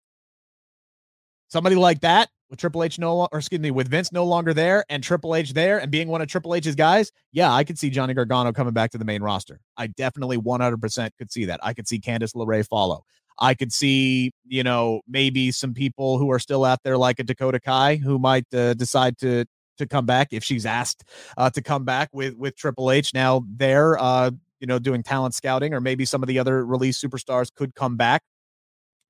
[1.48, 4.85] Somebody like that with Triple H no, or excuse me, with Vince no longer there
[4.91, 7.89] and Triple H there and being one of Triple H's guys, yeah, I could see
[7.89, 9.61] Johnny Gargano coming back to the main roster.
[9.77, 11.61] I definitely 100% could see that.
[11.63, 13.05] I could see Candice LeRae follow.
[13.39, 17.23] I could see, you know, maybe some people who are still out there like a
[17.23, 19.47] Dakota Kai who might uh, decide to
[19.79, 21.05] to come back if she's asked
[21.39, 25.33] uh, to come back with with Triple H now there uh you know doing talent
[25.35, 28.23] scouting or maybe some of the other release superstars could come back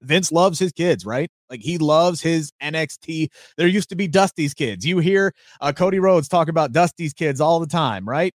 [0.03, 1.31] Vince loves his kids, right?
[1.49, 3.29] Like he loves his NXT.
[3.57, 4.87] There used to be Dusty's kids.
[4.87, 8.33] You hear uh, Cody Rhodes talk about Dusty's kids all the time, right?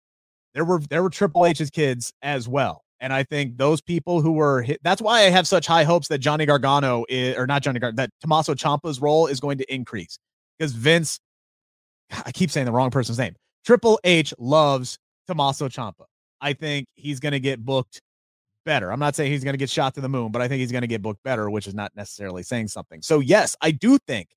[0.54, 2.84] There were there were Triple H's kids as well.
[2.99, 6.08] And I think those people who were hit, that's why I have such high hopes
[6.08, 9.73] that Johnny Gargano is, or not Johnny Gargano, that Tommaso Ciampa's role is going to
[9.73, 10.17] increase
[10.58, 11.19] because Vince,
[12.26, 13.36] I keep saying the wrong person's name.
[13.65, 14.97] Triple H loves
[15.28, 16.06] Tommaso Ciampa.
[16.39, 18.02] I think he's going to get booked
[18.63, 18.91] better.
[18.91, 20.71] I'm not saying he's going to get shot to the moon, but I think he's
[20.71, 23.02] going to get booked better, which is not necessarily saying something.
[23.02, 24.30] So yes, I do think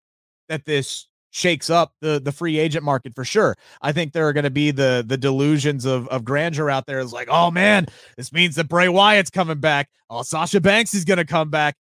[0.48, 3.56] that this shakes up the the free agent market for sure.
[3.82, 6.98] I think there are going to be the the delusions of of grandeur out there.
[6.98, 7.86] Is like, oh man,
[8.16, 9.88] this means that Bray Wyatt's coming back.
[10.08, 11.76] Oh, Sasha Banks is going to come back.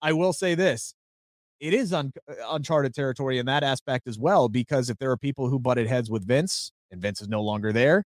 [0.00, 0.94] I will say this.
[1.58, 5.16] It is un- uh, uncharted territory in that aspect as well, because if there are
[5.16, 8.04] people who butted heads with Vince and Vince is no longer there,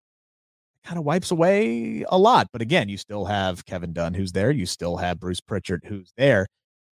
[0.86, 2.48] kind of wipes away a lot.
[2.52, 4.52] But again, you still have Kevin Dunn who's there.
[4.52, 6.48] You still have Bruce Pritchard who's there.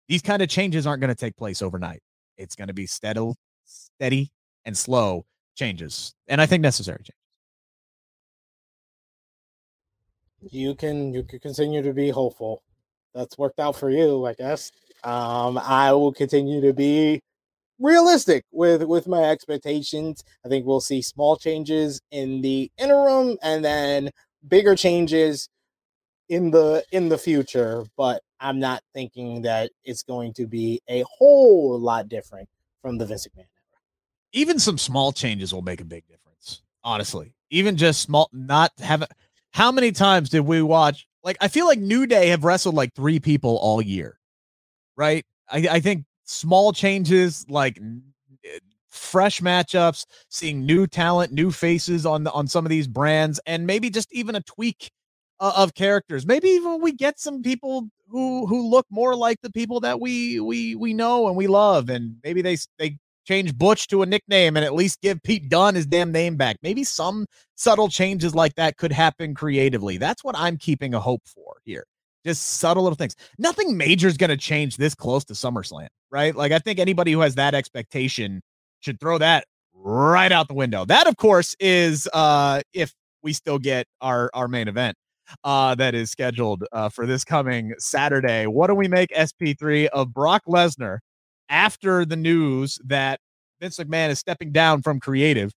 [0.09, 2.01] These kind of changes aren't going to take place overnight.
[2.37, 3.33] It's going to be steady,
[3.64, 4.31] steady
[4.64, 7.16] and slow changes, and I think necessary changes.
[10.51, 12.62] You can you can continue to be hopeful.
[13.14, 14.73] That's worked out for you, I guess.
[15.05, 17.21] Um, I will continue to be
[17.83, 20.23] realistic with with my expectations.
[20.45, 24.11] I think we'll see small changes in the interim and then
[24.49, 25.49] bigger changes
[26.29, 31.05] in the in the future, but I'm not thinking that it's going to be a
[31.18, 32.49] whole lot different
[32.81, 33.80] from the Vince McMahon era.
[34.33, 36.62] Even some small changes will make a big difference.
[36.83, 39.09] Honestly, even just small, not having.
[39.53, 41.07] How many times did we watch?
[41.22, 44.18] Like, I feel like New Day have wrestled like three people all year,
[44.97, 45.24] right?
[45.49, 47.78] I, I think small changes like
[48.45, 48.59] eh,
[48.91, 53.91] fresh matchups, seeing new talent, new faces on on some of these brands, and maybe
[53.91, 54.91] just even a tweak
[55.41, 56.26] uh, of characters.
[56.26, 60.41] Maybe even we get some people who who look more like the people that we
[60.41, 64.57] we we know and we love, and maybe they they change Butch to a nickname
[64.57, 66.57] and at least give Pete Dunne his damn name back.
[66.62, 69.97] Maybe some subtle changes like that could happen creatively.
[69.97, 71.87] That's what I'm keeping a hope for here.
[72.25, 73.16] Just subtle little things.
[73.39, 76.35] Nothing major is going to change this close to SummerSlam, right?
[76.35, 78.41] Like, I think anybody who has that expectation
[78.81, 79.45] should throw that
[79.75, 80.85] right out the window.
[80.85, 82.93] That, of course, is uh if
[83.23, 84.97] we still get our our main event
[85.45, 88.47] uh that is scheduled uh for this coming Saturday.
[88.47, 90.99] What do we make SP3 of Brock Lesnar
[91.49, 93.20] after the news that
[93.61, 95.53] Vince McMahon is stepping down from creative?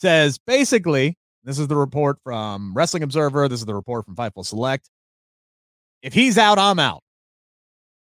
[0.00, 4.44] Says basically, this is the report from Wrestling Observer, this is the report from Fightful
[4.44, 4.88] Select.
[6.02, 7.02] If he's out, I'm out.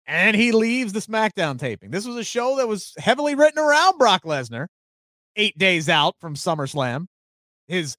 [0.05, 1.91] And he leaves the SmackDown taping.
[1.91, 4.67] This was a show that was heavily written around Brock Lesnar,
[5.35, 7.05] eight days out from SummerSlam.
[7.67, 7.95] His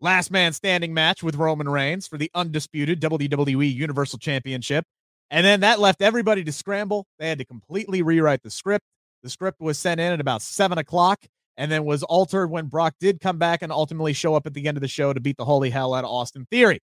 [0.00, 4.84] last man standing match with Roman Reigns for the undisputed WWE Universal Championship.
[5.30, 7.06] And then that left everybody to scramble.
[7.18, 8.84] They had to completely rewrite the script.
[9.22, 11.24] The script was sent in at about seven o'clock
[11.56, 14.66] and then was altered when Brock did come back and ultimately show up at the
[14.68, 16.80] end of the show to beat the holy hell out of Austin Theory.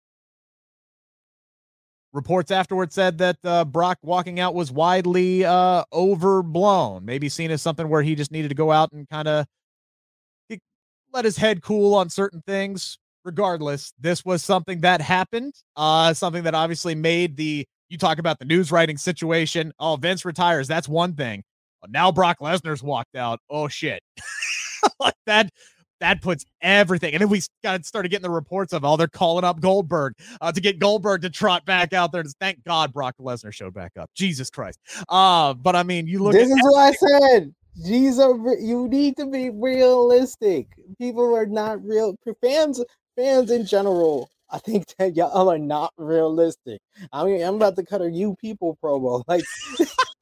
[2.13, 7.61] Reports afterwards said that uh, Brock walking out was widely uh, overblown, maybe seen as
[7.61, 9.47] something where he just needed to go out and kind of
[11.13, 12.99] let his head cool on certain things.
[13.25, 18.39] Regardless, this was something that happened, uh, something that obviously made the you talk about
[18.39, 19.73] the news writing situation.
[19.79, 20.69] Oh, Vince retires.
[20.69, 21.43] That's one thing.
[21.81, 23.41] But now Brock Lesnar's walked out.
[23.51, 24.03] Oh shit.
[25.01, 25.51] like that
[26.01, 27.15] that puts everything.
[27.15, 30.53] And then we got started getting the reports of, oh, they're calling up Goldberg uh,
[30.53, 32.25] to get Goldberg to trot back out there.
[32.41, 34.11] Thank God Brock Lesnar showed back up.
[34.15, 34.79] Jesus Christ.
[35.09, 36.33] Uh, but I mean, you look.
[36.33, 37.55] This is what I said.
[37.85, 40.67] These are you need to be realistic.
[40.99, 42.83] People are not real fans.
[43.17, 46.81] Fans in general, I think that y'all are not realistic.
[47.13, 49.23] I mean, I'm about to cut a you people promo.
[49.29, 49.45] Like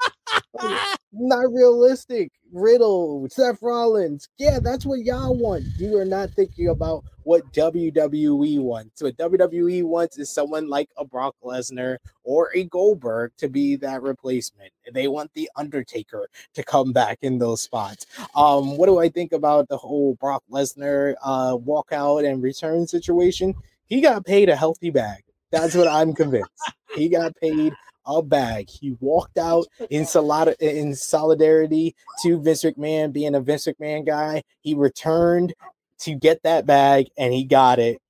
[1.12, 2.30] not realistic.
[2.52, 4.28] Riddle, Seth Rollins.
[4.38, 5.64] Yeah, that's what y'all want.
[5.78, 9.02] You are not thinking about what WWE wants.
[9.02, 14.02] What WWE wants is someone like a Brock Lesnar or a Goldberg to be that
[14.02, 14.70] replacement.
[14.92, 18.06] They want the Undertaker to come back in those spots.
[18.34, 23.54] Um, what do I think about the whole Brock Lesnar uh walkout and return situation?
[23.86, 25.22] He got paid a healthy bag.
[25.50, 26.50] That's what I'm convinced.
[26.94, 27.72] He got paid
[28.06, 28.68] a bag.
[28.68, 34.42] He walked out in solid in solidarity to Vince McMahon being a Vince McMahon guy.
[34.60, 35.54] He returned
[36.00, 38.00] to get that bag and he got it.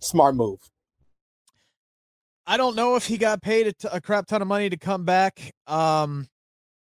[0.00, 0.58] Smart move.
[2.46, 4.76] I don't know if he got paid a, t- a crap ton of money to
[4.76, 5.52] come back.
[5.66, 6.26] Um,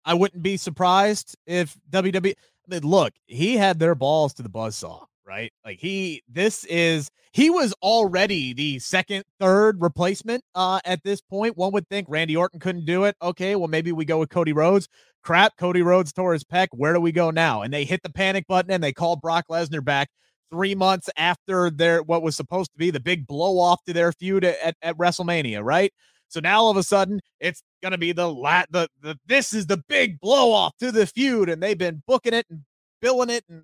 [0.04, 2.34] I wouldn't be surprised if WWE.
[2.70, 5.52] I mean, look, he had their balls to the buzzsaw right?
[5.64, 11.56] Like he this is he was already the second, third replacement uh at this point.
[11.56, 13.14] One would think Randy Orton couldn't do it.
[13.20, 14.88] Okay, well maybe we go with Cody Rhodes.
[15.22, 16.68] Crap, Cody Rhodes tore his pec.
[16.72, 17.62] Where do we go now?
[17.62, 20.08] And they hit the panic button and they called Brock Lesnar back
[20.50, 24.12] three months after their what was supposed to be the big blow off to their
[24.12, 25.92] feud at, at WrestleMania, right?
[26.28, 29.66] So now all of a sudden it's gonna be the lat the, the this is
[29.66, 32.62] the big blow off to the feud, and they've been booking it and
[33.02, 33.62] billing it and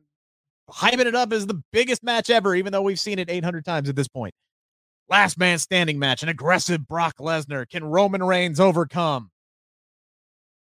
[0.70, 3.88] hyping it up as the biggest match ever, even though we've seen it 800 times
[3.88, 4.34] at this point.
[5.08, 7.68] Last man standing match, an aggressive Brock Lesnar.
[7.68, 9.30] Can Roman Reigns overcome?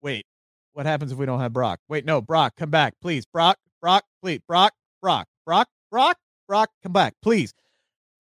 [0.01, 0.25] Wait,
[0.73, 1.79] what happens if we don't have Brock?
[1.87, 3.25] Wait, no, Brock, come back, please.
[3.25, 4.39] Brock, Brock, please.
[4.47, 6.17] Brock, Brock, Brock, Brock,
[6.47, 7.53] Brock, come back, please.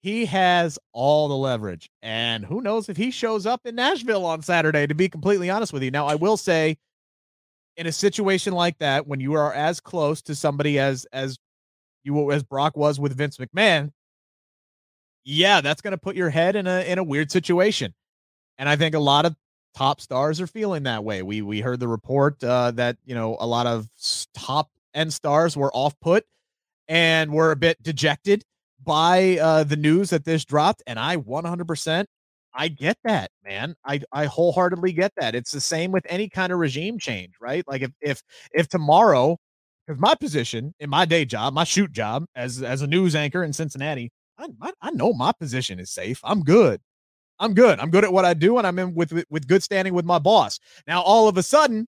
[0.01, 1.89] He has all the leverage.
[2.01, 5.73] And who knows if he shows up in Nashville on Saturday, to be completely honest
[5.73, 5.91] with you.
[5.91, 6.77] Now, I will say,
[7.77, 11.37] in a situation like that, when you are as close to somebody as as
[12.09, 13.91] you as Brock was with Vince McMahon,
[15.23, 17.93] yeah, that's going to put your head in a in a weird situation.
[18.57, 19.35] And I think a lot of
[19.75, 21.21] top stars are feeling that way.
[21.21, 23.87] We we heard the report uh, that you know a lot of
[24.33, 26.25] top end stars were off put
[26.87, 28.43] and were a bit dejected
[28.83, 30.81] by uh, the news that this dropped.
[30.87, 32.05] And I 100%
[32.53, 33.75] I get that, man.
[33.85, 35.35] I I wholeheartedly get that.
[35.35, 37.63] It's the same with any kind of regime change, right?
[37.67, 39.37] Like if if if tomorrow
[39.89, 43.43] because my position in my day job, my shoot job as as a news anchor
[43.43, 46.19] in Cincinnati, I, I, I know my position is safe.
[46.23, 46.79] I'm good.
[47.39, 47.79] I'm good.
[47.79, 50.05] I'm good at what I do, and I'm in with, with with good standing with
[50.05, 50.59] my boss.
[50.85, 51.87] Now, all of a sudden,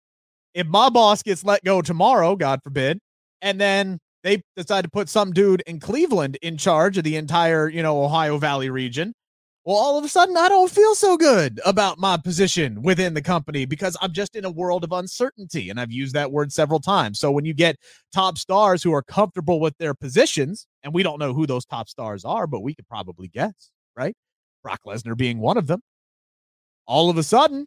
[0.55, 3.01] if my boss gets let go tomorrow, God forbid,
[3.42, 7.68] and then they decide to put some dude in Cleveland in charge of the entire,
[7.68, 9.12] you know, Ohio Valley region,
[9.68, 13.20] well, all of a sudden, I don't feel so good about my position within the
[13.20, 15.68] company because I'm just in a world of uncertainty.
[15.68, 17.18] And I've used that word several times.
[17.18, 17.76] So when you get
[18.10, 21.90] top stars who are comfortable with their positions, and we don't know who those top
[21.90, 24.16] stars are, but we could probably guess, right?
[24.62, 25.82] Brock Lesnar being one of them.
[26.86, 27.66] All of a sudden,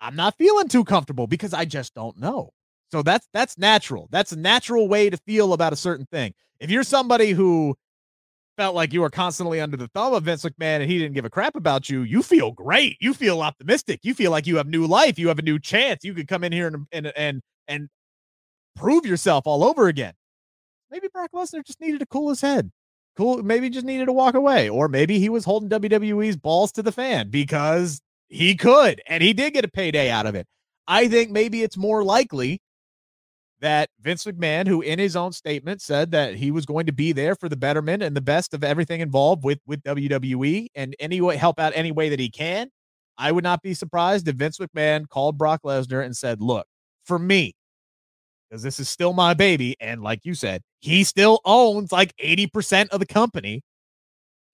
[0.00, 2.50] I'm not feeling too comfortable because I just don't know.
[2.90, 4.08] So that's that's natural.
[4.10, 6.34] That's a natural way to feel about a certain thing.
[6.58, 7.76] If you're somebody who
[8.60, 11.24] felt like you were constantly under the thumb of Vince McMahon and he didn't give
[11.24, 12.98] a crap about you, you feel great.
[13.00, 14.00] You feel optimistic.
[14.02, 15.18] You feel like you have new life.
[15.18, 16.04] You have a new chance.
[16.04, 17.88] You could come in here and and and and
[18.76, 20.12] prove yourself all over again.
[20.90, 22.70] Maybe Brock Lesnar just needed to cool his head.
[23.16, 26.82] Cool, maybe just needed to walk away, or maybe he was holding WWE's balls to
[26.82, 30.46] the fan because he could, and he did get a payday out of it.
[30.86, 32.60] I think maybe it's more likely
[33.60, 37.12] that Vince McMahon, who in his own statement said that he was going to be
[37.12, 41.20] there for the betterment and the best of everything involved with with WWE and any
[41.20, 42.70] way help out any way that he can.
[43.18, 46.66] I would not be surprised if Vince McMahon called Brock Lesnar and said, "Look,
[47.04, 47.54] for me,
[48.48, 52.46] because this is still my baby, and like you said, he still owns like eighty
[52.46, 53.62] percent of the company.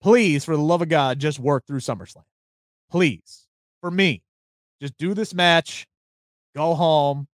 [0.01, 2.23] Please, for the love of God, just work through SummerSlam.
[2.91, 3.47] Please,
[3.81, 4.21] for me,
[4.81, 5.87] just do this match,
[6.55, 7.27] go home,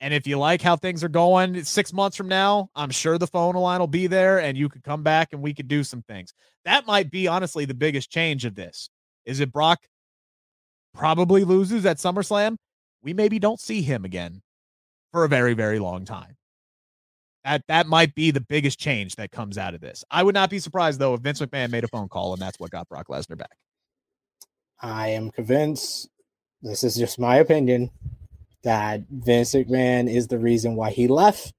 [0.00, 3.26] and if you like how things are going six months from now, I'm sure the
[3.26, 6.02] phone line will be there and you could come back and we could do some
[6.02, 6.32] things.
[6.64, 8.90] That might be honestly the biggest change of this.
[9.26, 9.80] Is it Brock
[10.94, 12.56] probably loses at SummerSlam?
[13.02, 14.42] We maybe don't see him again
[15.12, 16.36] for a very, very long time.
[17.44, 20.04] That that might be the biggest change that comes out of this.
[20.10, 22.60] I would not be surprised though if Vince McMahon made a phone call and that's
[22.60, 23.56] what got Brock Lesnar back.
[24.80, 26.08] I am convinced.
[26.62, 27.90] This is just my opinion
[28.62, 31.52] that Vince McMahon is the reason why he left.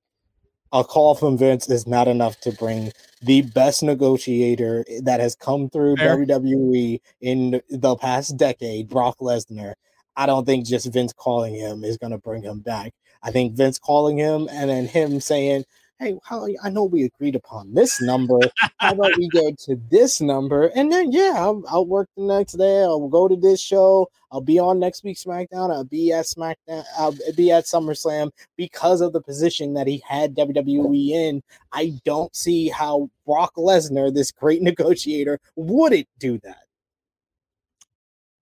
[0.72, 2.91] A call from Vince is not enough to bring
[3.22, 6.18] the best negotiator that has come through Fair.
[6.18, 9.74] WWE in the past decade, Brock Lesnar.
[10.16, 12.93] I don't think just Vince calling him is going to bring him back.
[13.24, 15.64] I think Vince calling him and then him saying,
[16.00, 18.39] hey, how, I know we agreed upon this number.
[18.78, 20.68] How about we go to this number?
[20.68, 22.82] And then, yeah, I'll, I'll, work the next day.
[22.82, 24.10] I'll go to this show.
[24.32, 25.72] I'll be on next week's SmackDown.
[25.72, 26.84] I'll be at SmackDown.
[26.97, 31.43] I'll be at SummerSlam because of the position that he had WWE in.
[31.74, 36.64] I don't see how Brock Lesnar, this great negotiator, wouldn't do that.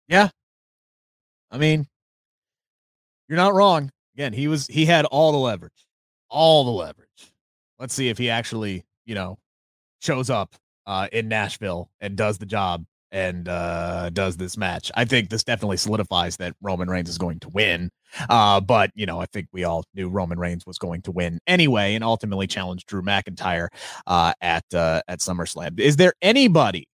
[0.09, 0.31] Yeah.
[1.51, 1.87] I mean,
[3.29, 3.91] you're not wrong.
[4.15, 5.87] Again, he was he had all the leverage.
[6.29, 7.12] All the leverage
[7.83, 9.39] Let's see if he actually, you know,
[10.01, 10.55] shows up
[10.87, 14.93] uh, in Nashville and does the job and uh, does this match.
[14.95, 17.91] I think this definitely solidifies that Roman Reigns is going to win.
[18.31, 21.41] Uh, but you know, I think we all knew Roman Reigns was going to win
[21.49, 23.67] anyway, and ultimately challenge Drew McIntyre
[24.07, 25.81] uh, at uh, at SummerSlam.
[25.81, 26.87] Is there anybody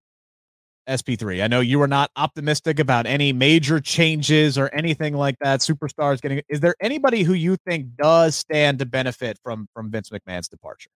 [0.89, 1.43] SP3.
[1.43, 5.61] I know you were not optimistic about any major changes or anything like that.
[5.61, 6.43] Superstars getting.
[6.49, 10.91] Is there anybody who you think does stand to benefit from from Vince McMahon's departure?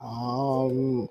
[0.00, 1.08] Um,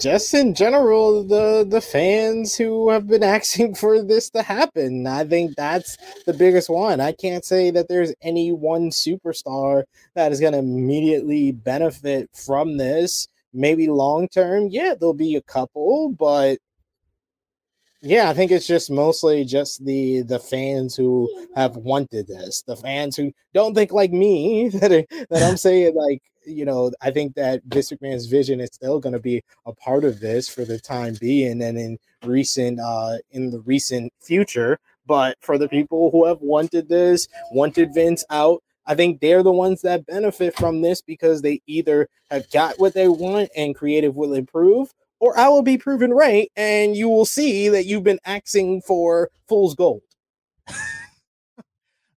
[0.00, 5.06] just in general, the the fans who have been asking for this to happen.
[5.06, 7.00] I think that's the biggest one.
[7.00, 12.76] I can't say that there's any one superstar that is going to immediately benefit from
[12.78, 16.58] this maybe long term, yeah, there'll be a couple, but
[18.04, 22.76] yeah, I think it's just mostly just the the fans who have wanted this, the
[22.76, 27.10] fans who don't think like me that are, that I'm saying like you know I
[27.10, 30.66] think that Vince McMahon's vision is still going to be a part of this for
[30.66, 34.78] the time being and in recent uh in the recent future.
[35.06, 39.52] But for the people who have wanted this, wanted Vince out, I think they're the
[39.52, 44.14] ones that benefit from this because they either have got what they want and creative
[44.14, 48.20] will improve, or I will be proven right and you will see that you've been
[48.24, 50.02] axing for fool's gold.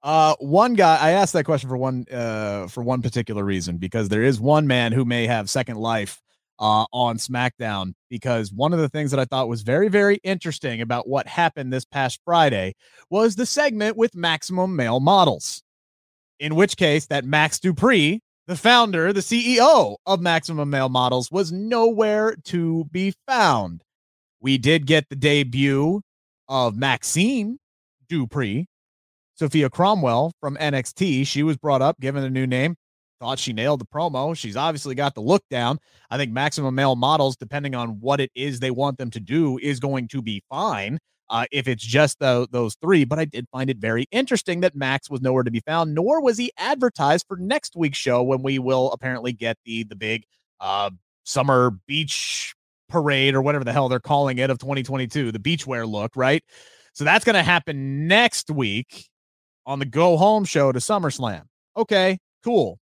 [0.03, 4.07] uh one guy I asked that question for one uh for one particular reason because
[4.07, 6.21] there is one man who may have second life
[6.59, 10.81] uh on SmackDown because one of the things that I thought was very very interesting
[10.81, 12.75] about what happened this past Friday
[13.09, 15.63] was the segment with Maximum Male Models
[16.39, 21.51] in which case that Max Dupri, the founder, the CEO of Maximum Male Models, was
[21.51, 23.81] nowhere to be found.
[24.41, 26.01] We did get the debut
[26.47, 27.57] of Maxine
[28.09, 28.65] Dupri,
[29.35, 31.25] Sofia Cromwell from NXT.
[31.25, 32.75] She was brought up, given a new name.
[33.19, 34.35] Thought she nailed the promo.
[34.37, 35.79] She's obviously got the look down.
[36.11, 39.57] I think Maximum Male Models, depending on what it is they want them to do,
[39.57, 40.99] is going to be fine
[41.29, 43.03] uh, if it's just the, those three.
[43.05, 46.21] But I did find it very interesting that Max was nowhere to be found, nor
[46.21, 50.23] was he advertised for next week's show when we will apparently get the the big
[50.59, 50.89] uh,
[51.23, 52.53] summer beach
[52.89, 56.43] parade or whatever the hell they're calling it of 2022, the beachwear look, right?
[56.93, 59.07] So that's going to happen next week
[59.65, 61.43] on the Go Home show to SummerSlam.
[61.75, 62.79] Okay, cool.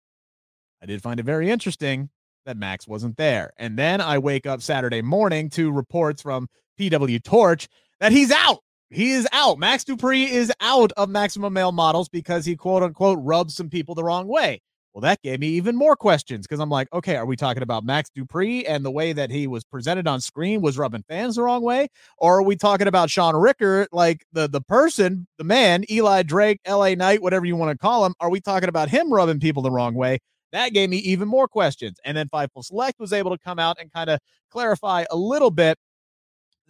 [0.82, 2.10] I did find it very interesting
[2.46, 3.52] that Max wasn't there.
[3.58, 7.68] And then I wake up Saturday morning to reports from PW Torch
[8.00, 8.60] that he's out.
[8.90, 9.58] he is out.
[9.58, 13.94] Max Dupri is out of Maximum Male Models because he quote unquote rubbed some people
[13.94, 14.60] the wrong way.
[14.92, 17.84] Well, that gave me even more questions because I'm like, okay, are we talking about
[17.84, 21.42] Max Dupri and the way that he was presented on screen was rubbing fans the
[21.42, 21.88] wrong way?
[22.18, 26.60] Or are we talking about Shaun Ricker, like the, the person, the man, Eli Drake,
[26.66, 28.14] LA Knight, whatever you want to call him?
[28.18, 30.18] Are we talking about him rubbing people the wrong way?
[30.50, 31.98] That gave me even more questions.
[32.04, 34.18] And then Fightful Select was able to come out and kind of
[34.50, 35.78] clarify a little bit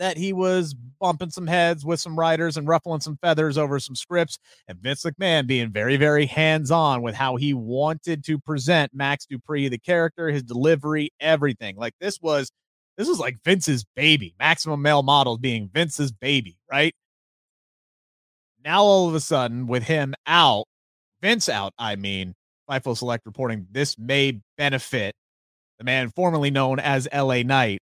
[0.01, 3.95] that he was bumping some heads with some writers and ruffling some feathers over some
[3.95, 8.93] scripts, and Vince McMahon being very, very hands on with how he wanted to present
[8.95, 11.77] Max Dupri, the character, his delivery, everything.
[11.77, 12.51] Like this was,
[12.97, 14.35] this was like Vince's baby.
[14.39, 16.95] Maximum Male Models being Vince's baby, right?
[18.65, 20.65] Now all of a sudden, with him out,
[21.21, 22.35] Vince out, I mean,
[22.71, 25.15] Fightful Select reporting this may benefit
[25.79, 27.81] the man formerly known as LA Knight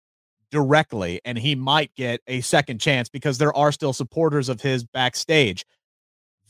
[0.52, 4.84] directly, and he might get a second chance because there are still supporters of his
[4.84, 5.64] backstage.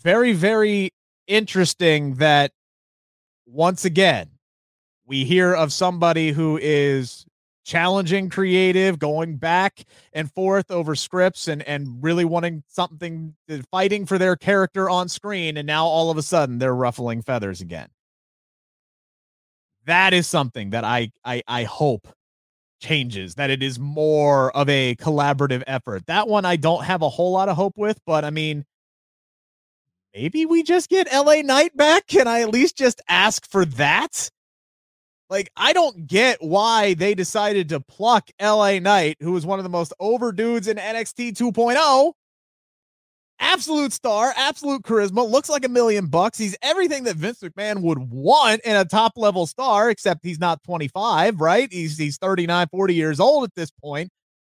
[0.02, 0.92] Very, very
[1.26, 2.52] interesting that
[3.46, 4.28] once again,
[5.06, 7.24] we hear of somebody who is
[7.64, 14.04] challenging creative, going back and forth over scripts and and really wanting something uh, fighting
[14.04, 17.88] for their character on screen and now all of a sudden they're ruffling feathers again.
[19.86, 22.08] That is something that I I I hope
[22.82, 26.04] changes, that it is more of a collaborative effort.
[26.06, 28.66] That one I don't have a whole lot of hope with, but I mean,
[30.12, 32.06] maybe we just get LA Knight back.
[32.06, 34.28] Can I at least just ask for that?
[35.30, 39.62] Like, I don't get why they decided to pluck LA Knight, who was one of
[39.62, 42.12] the most over dudes in NXT 2.0,
[43.42, 46.38] absolute star, absolute charisma, looks like a million bucks.
[46.38, 50.62] He's everything that Vince McMahon would want in a top level star, except he's not
[50.62, 51.70] 25, right?
[51.70, 54.10] He's he's 39, 40 years old at this point.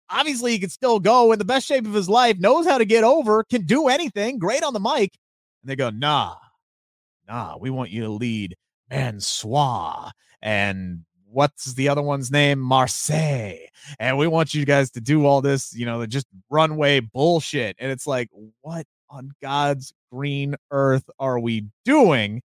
[0.09, 2.85] Obviously, he can still go in the best shape of his life, knows how to
[2.85, 5.17] get over, can do anything, great on the mic.
[5.63, 6.35] And they go, nah,
[7.27, 8.57] nah, we want you to lead
[8.89, 10.11] Mansoor
[10.41, 12.59] and what's the other one's name?
[12.59, 13.57] Marseille.
[13.99, 17.75] And we want you guys to do all this, you know, just runway bullshit.
[17.79, 18.29] And it's like,
[18.61, 22.41] what on God's green earth are we doing?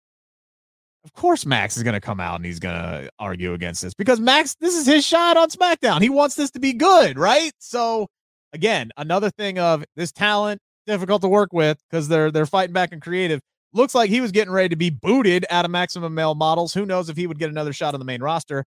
[1.06, 3.94] Of course, Max is going to come out and he's going to argue against this
[3.94, 6.02] because Max, this is his shot on SmackDown.
[6.02, 7.52] He wants this to be good, right?
[7.60, 8.08] So,
[8.54, 12.92] again, another thing of this talent difficult to work with because they're they're fighting back
[12.92, 13.42] and creative
[13.74, 16.74] looks like he was getting ready to be booted out of maximum male models.
[16.74, 18.66] Who knows if he would get another shot on the main roster?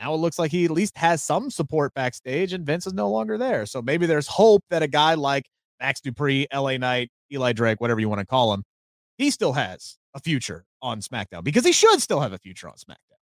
[0.00, 3.10] Now it looks like he at least has some support backstage, and Vince is no
[3.10, 3.64] longer there.
[3.66, 5.46] So maybe there's hope that a guy like
[5.80, 8.64] Max Dupri, LA Knight, Eli Drake, whatever you want to call him,
[9.18, 12.74] he still has a future on SmackDown because he should still have a future on
[12.74, 13.14] SmackDown.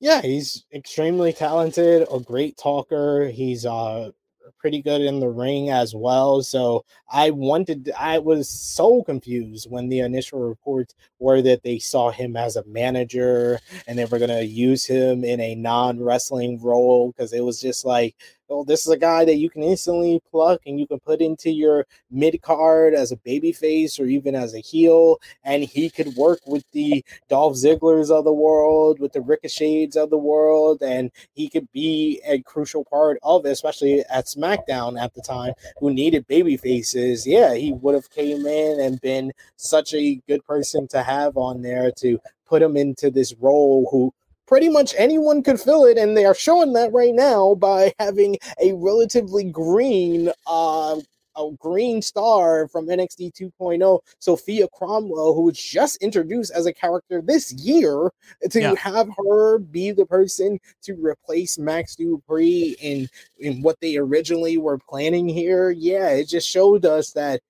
[0.00, 3.28] Yeah, he's extremely talented, a great talker.
[3.28, 4.10] He's uh
[4.58, 6.42] pretty good in the ring as well.
[6.42, 12.10] So I wanted, I was so confused when the initial reports were that they saw
[12.10, 16.60] him as a manager and they were going to use him in a non wrestling
[16.62, 18.16] role because it was just like,
[18.48, 21.50] oh, this is a guy that you can instantly pluck and you can put into
[21.50, 26.14] your mid card as a baby face or even as a heel, and he could
[26.16, 31.10] work with the Dolph Zigglers of the world, with the Ricochets of the world, and
[31.32, 35.92] he could be a crucial part of it, especially at SmackDown at the time, who
[35.92, 37.26] needed baby faces.
[37.26, 41.62] Yeah, he would have came in and been such a good person to have on
[41.62, 44.12] there to put him into this role who
[44.46, 48.36] pretty much anyone could fill it, and they are showing that right now by having
[48.60, 51.00] a relatively green uh
[51.36, 57.22] a green star from NXT 2.0, Sofia Cromwell, who was just introduced as a character
[57.22, 58.10] this year,
[58.50, 58.74] to yeah.
[58.76, 64.78] have her be the person to replace Max Dupri in in what they originally were
[64.78, 65.70] planning here.
[65.70, 67.40] Yeah, it just showed us that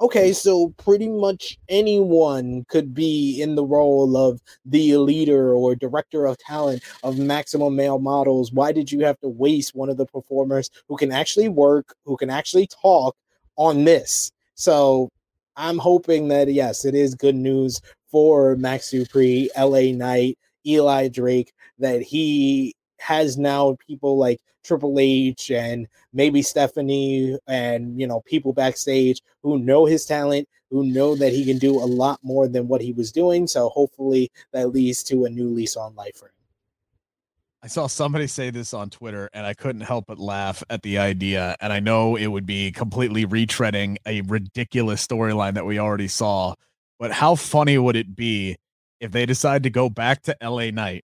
[0.00, 6.26] okay, so pretty much anyone could be in the role of the leader or director
[6.26, 8.52] of talent of maximum male models.
[8.52, 12.16] Why did you have to waste one of the performers who can actually work, who
[12.16, 13.16] can actually talk
[13.56, 14.30] on this?
[14.54, 15.08] So
[15.56, 17.80] I'm hoping that yes, it is good news
[18.10, 25.50] for Max Dupri, LA Knight, Eli Drake, that he has now people like Triple H
[25.50, 31.32] and maybe Stephanie and you know people backstage who know his talent, who know that
[31.32, 33.46] he can do a lot more than what he was doing.
[33.46, 36.32] So hopefully that leads to a new lease on life for him.
[37.62, 40.98] I saw somebody say this on Twitter and I couldn't help but laugh at the
[40.98, 41.56] idea.
[41.60, 46.54] And I know it would be completely retreading a ridiculous storyline that we already saw.
[46.98, 48.56] But how funny would it be
[49.00, 51.04] if they decide to go back to LA Knight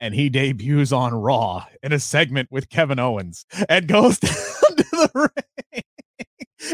[0.00, 4.32] and he debuts on Raw in a segment with Kevin Owens and goes down
[4.76, 5.82] to the ring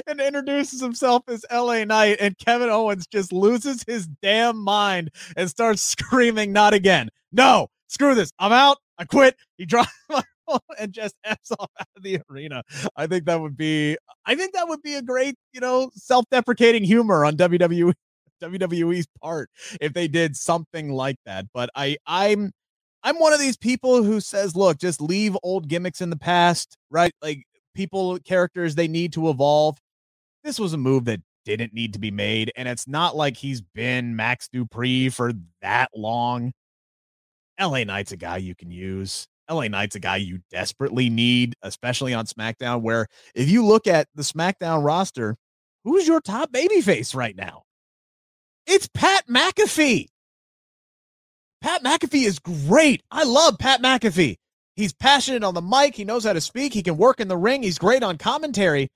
[0.06, 2.18] and introduces himself as LA Knight.
[2.20, 7.08] And Kevin Owens just loses his damn mind and starts screaming, Not again.
[7.32, 8.30] No, screw this.
[8.38, 8.78] I'm out.
[8.98, 9.36] I quit.
[9.58, 10.22] He drops my
[10.78, 12.62] and just f's off out of the arena.
[12.96, 13.96] I think that would be,
[14.26, 17.94] I think that would be a great, you know, self-deprecating humor on WWE
[18.42, 19.48] WWE's part
[19.80, 21.46] if they did something like that.
[21.54, 22.52] But I, I'm,
[23.04, 26.76] I'm one of these people who says, look, just leave old gimmicks in the past,
[26.90, 27.12] right?
[27.20, 27.44] Like
[27.74, 29.78] people, characters, they need to evolve.
[30.42, 32.50] This was a move that didn't need to be made.
[32.56, 36.52] And it's not like he's been Max Dupri for that long.
[37.60, 39.28] LA Knight's a guy you can use.
[39.50, 44.08] LA Knight's a guy you desperately need, especially on SmackDown, where if you look at
[44.14, 45.36] the SmackDown roster,
[45.84, 47.64] who's your top babyface right now?
[48.66, 50.06] It's Pat McAfee.
[51.64, 53.02] Pat McAfee is great.
[53.10, 54.36] I love Pat McAfee.
[54.76, 55.94] He's passionate on the mic.
[55.94, 56.74] He knows how to speak.
[56.74, 57.62] He can work in the ring.
[57.62, 58.88] He's great on commentary.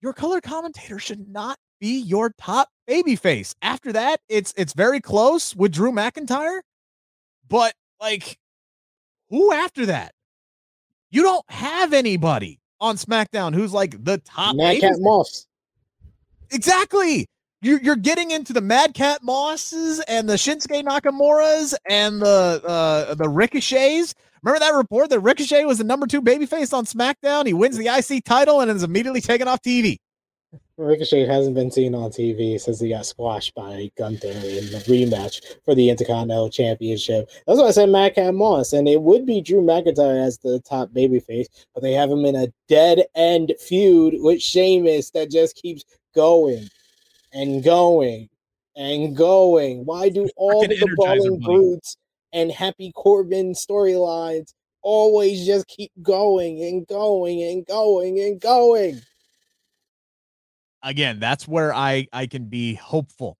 [0.00, 3.54] Your color commentator should not be your top babyface.
[3.60, 6.60] After that, it's it's very close with Drew McIntyre.
[7.46, 8.38] But like,
[9.28, 10.14] who after that?
[11.10, 14.56] You don't have anybody on SmackDown who's like the top.
[14.56, 15.46] Madcap Moss.
[16.50, 17.26] Exactly
[17.62, 23.28] you're, you're getting into the Madcap Mosses and the Shinsuke Nakamuras and the uh, the
[23.28, 24.14] Ricochets.
[24.42, 27.46] Remember that report that Ricochet was the number two babyface on SmackDown?
[27.46, 29.98] He wins the IC title and is immediately taken off TV.
[30.76, 35.40] Ricochet hasn't been seen on TV since he got squashed by Gunther in the rematch
[35.64, 37.30] for the Intercontinental Championship.
[37.46, 40.90] That's why I said Madcap Moss, and it would be Drew McIntyre as the top
[40.90, 45.84] babyface, but they have him in a dead end feud with Sheamus that just keeps
[46.16, 46.68] going
[47.32, 48.28] and going
[48.76, 49.84] and going.
[49.84, 51.96] Why do all the brawling brutes
[52.32, 54.52] and Happy Corbin storylines
[54.82, 59.00] always just keep going and going and going and going?
[60.82, 63.36] Again, that's where I I can be hopeful.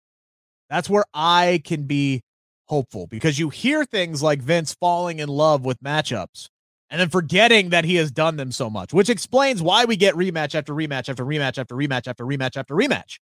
[0.70, 2.22] That's where I can be
[2.66, 6.48] hopeful because you hear things like Vince falling in love with matchups
[6.88, 10.14] and then forgetting that he has done them so much, which explains why we get
[10.14, 13.18] rematch after rematch after rematch after rematch after rematch after rematch after rematch.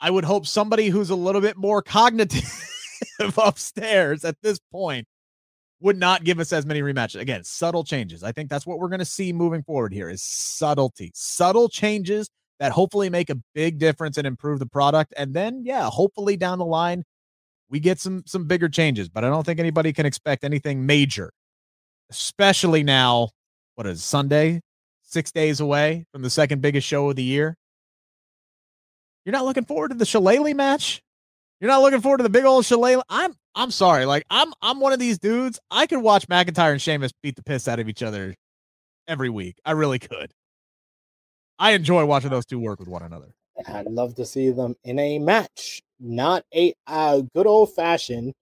[0.00, 2.50] I would hope somebody who's a little bit more cognitive
[3.36, 5.06] upstairs at this point
[5.80, 7.20] would not give us as many rematches.
[7.20, 8.22] Again, subtle changes.
[8.22, 12.28] I think that's what we're going to see moving forward here is subtlety, subtle changes
[12.58, 15.14] that hopefully make a big difference and improve the product.
[15.16, 17.04] And then, yeah, hopefully down the line,
[17.70, 19.08] we get some some bigger changes.
[19.08, 21.32] But I don't think anybody can expect anything major,
[22.10, 23.30] especially now.
[23.76, 24.60] What is Sunday?
[25.02, 27.56] Six days away from the second biggest show of the year.
[29.30, 31.00] You're not looking forward to the Shillelagh match?
[31.60, 33.00] You're not looking forward to the big old Shillelagh?
[33.08, 34.04] I'm I'm sorry.
[34.04, 35.60] Like I'm I'm one of these dudes.
[35.70, 38.34] I could watch McIntyre and Sheamus beat the piss out of each other
[39.06, 39.60] every week.
[39.64, 40.32] I really could.
[41.60, 43.32] I enjoy watching those two work with one another.
[43.68, 48.34] I'd love to see them in a match, not a uh, good old fashioned.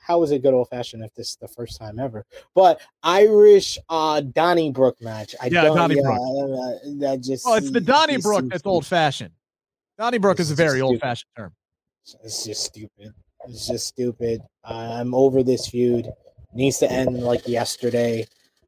[0.00, 2.24] How is it good old fashioned if this is the first time ever?
[2.54, 5.34] But Irish uh Donnybrook match.
[5.38, 6.06] I yeah, don't, Donnybrook.
[6.06, 9.34] Yeah, uh, that just well, it's the Donnybrook that's old fashioned.
[9.98, 11.52] Donnybrook is a very old fashioned term.
[12.22, 13.14] It's just stupid.
[13.46, 14.42] It's just stupid.
[14.64, 16.10] I'm over this feud.
[16.52, 18.26] needs to end like yesterday.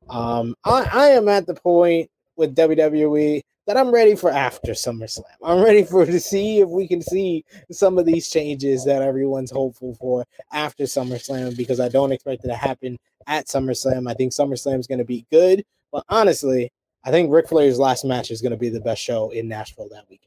[0.09, 5.24] Um, I, I am at the point with WWE that I'm ready for after SummerSlam.
[5.43, 9.51] I'm ready for to see if we can see some of these changes that everyone's
[9.51, 12.97] hopeful for after SummerSlam because I don't expect it to happen
[13.27, 14.09] at SummerSlam.
[14.09, 16.70] I think SummerSlam is going to be good, but honestly,
[17.05, 19.89] I think Ric Flair's last match is going to be the best show in Nashville
[19.91, 20.26] that weekend.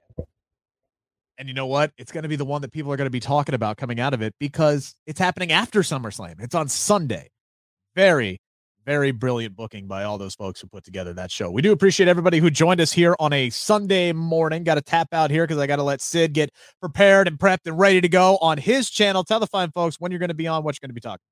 [1.40, 1.94] And you know what?
[1.98, 3.98] It's going to be the one that people are going to be talking about coming
[3.98, 6.36] out of it because it's happening after SummerSlam.
[6.40, 7.30] It's on Sunday.
[7.96, 8.42] Very,
[8.86, 11.50] very brilliant booking by all those folks who put together that show.
[11.50, 14.66] We do appreciate everybody who joined us here on a Sunday morning.
[14.66, 16.50] Got to tap out here because I got to let Sid get
[16.82, 19.24] prepared and prepped and ready to go on his channel.
[19.24, 21.00] Tell the fine folks when you're going to be on, what you're going to be
[21.00, 21.29] talking.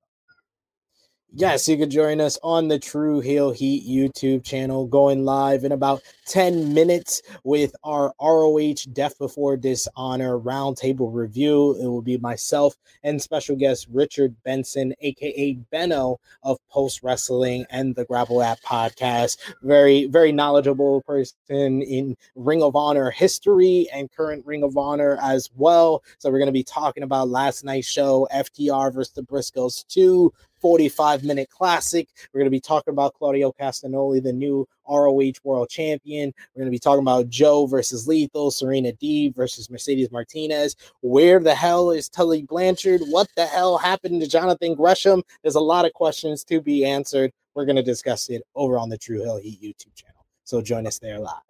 [1.33, 5.73] Yes, you can join us on the True Heel Heat YouTube channel, going live in
[5.73, 11.75] about 10 minutes with our ROH Death Before Dishonor roundtable review.
[11.75, 17.93] It will be myself and special guest Richard Benson, aka Benno of Post Wrestling and
[17.93, 19.37] the Gravel App podcast.
[19.61, 25.49] Very, very knowledgeable person in Ring of Honor history and current Ring of Honor as
[25.55, 26.03] well.
[26.19, 30.33] So we're going to be talking about last night's show, FTR versus the Briscoes 2
[30.59, 32.07] 45 minute classic.
[32.33, 36.33] We're going to be talking about Claudio Castagnoli, the new ROH world champion.
[36.55, 40.75] We're going to be talking about Joe versus Lethal, Serena Deeb versus Mercedes Martinez.
[41.01, 43.01] Where the hell is Tully Blanchard?
[43.09, 45.23] What the hell happened to Jonathan Gresham?
[45.41, 47.31] There's a lot of questions to be answered.
[47.55, 50.25] We're going to discuss it over on the True Heel Heat YouTube channel.
[50.43, 51.41] So join us there live.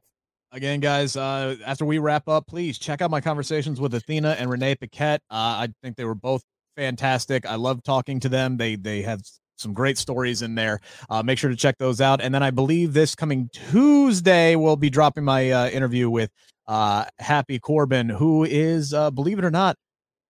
[0.53, 4.49] Again, guys, uh, after we wrap up, please check out my conversations with Athena and
[4.49, 5.21] Renee Paquette.
[5.29, 6.43] Uh, I think they were both
[6.77, 7.45] fantastic.
[7.45, 8.55] I love talking to them.
[8.55, 9.21] They they have
[9.57, 10.79] some great stories in there.
[11.09, 12.21] Uh, make sure to check those out.
[12.21, 16.29] And then I believe this coming Tuesday we'll be dropping my uh, interview with
[16.67, 19.75] uh, Happy Corbin, who is, uh, believe it or not,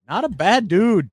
[0.08, 1.10] not a bad dude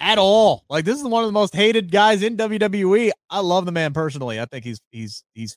[0.00, 0.64] at all.
[0.68, 3.10] Like this is one of the most hated guys in WWE.
[3.30, 4.40] I love the man personally.
[4.40, 5.56] I think he's he's he's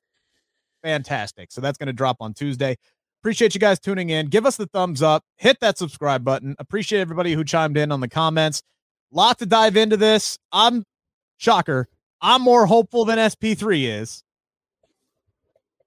[0.83, 1.51] fantastic.
[1.51, 2.77] So that's going to drop on Tuesday.
[3.23, 4.27] Appreciate you guys tuning in.
[4.27, 5.23] Give us the thumbs up.
[5.37, 6.55] Hit that subscribe button.
[6.59, 8.61] Appreciate everybody who chimed in on the comments.
[9.15, 10.37] Lot to dive into this.
[10.51, 10.83] I'm
[11.37, 11.87] shocker.
[12.21, 14.23] I'm more hopeful than SP3 is.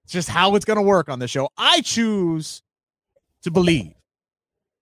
[0.03, 1.49] It's just how it's going to work on the show.
[1.55, 2.63] I choose
[3.43, 3.93] to believe.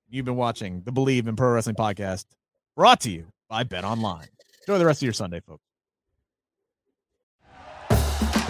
[0.10, 2.24] You've been watching the Believe in Pro Wrestling podcast
[2.78, 4.30] brought to you by BetOnline.
[4.66, 5.67] Enjoy the rest of your Sunday, folks.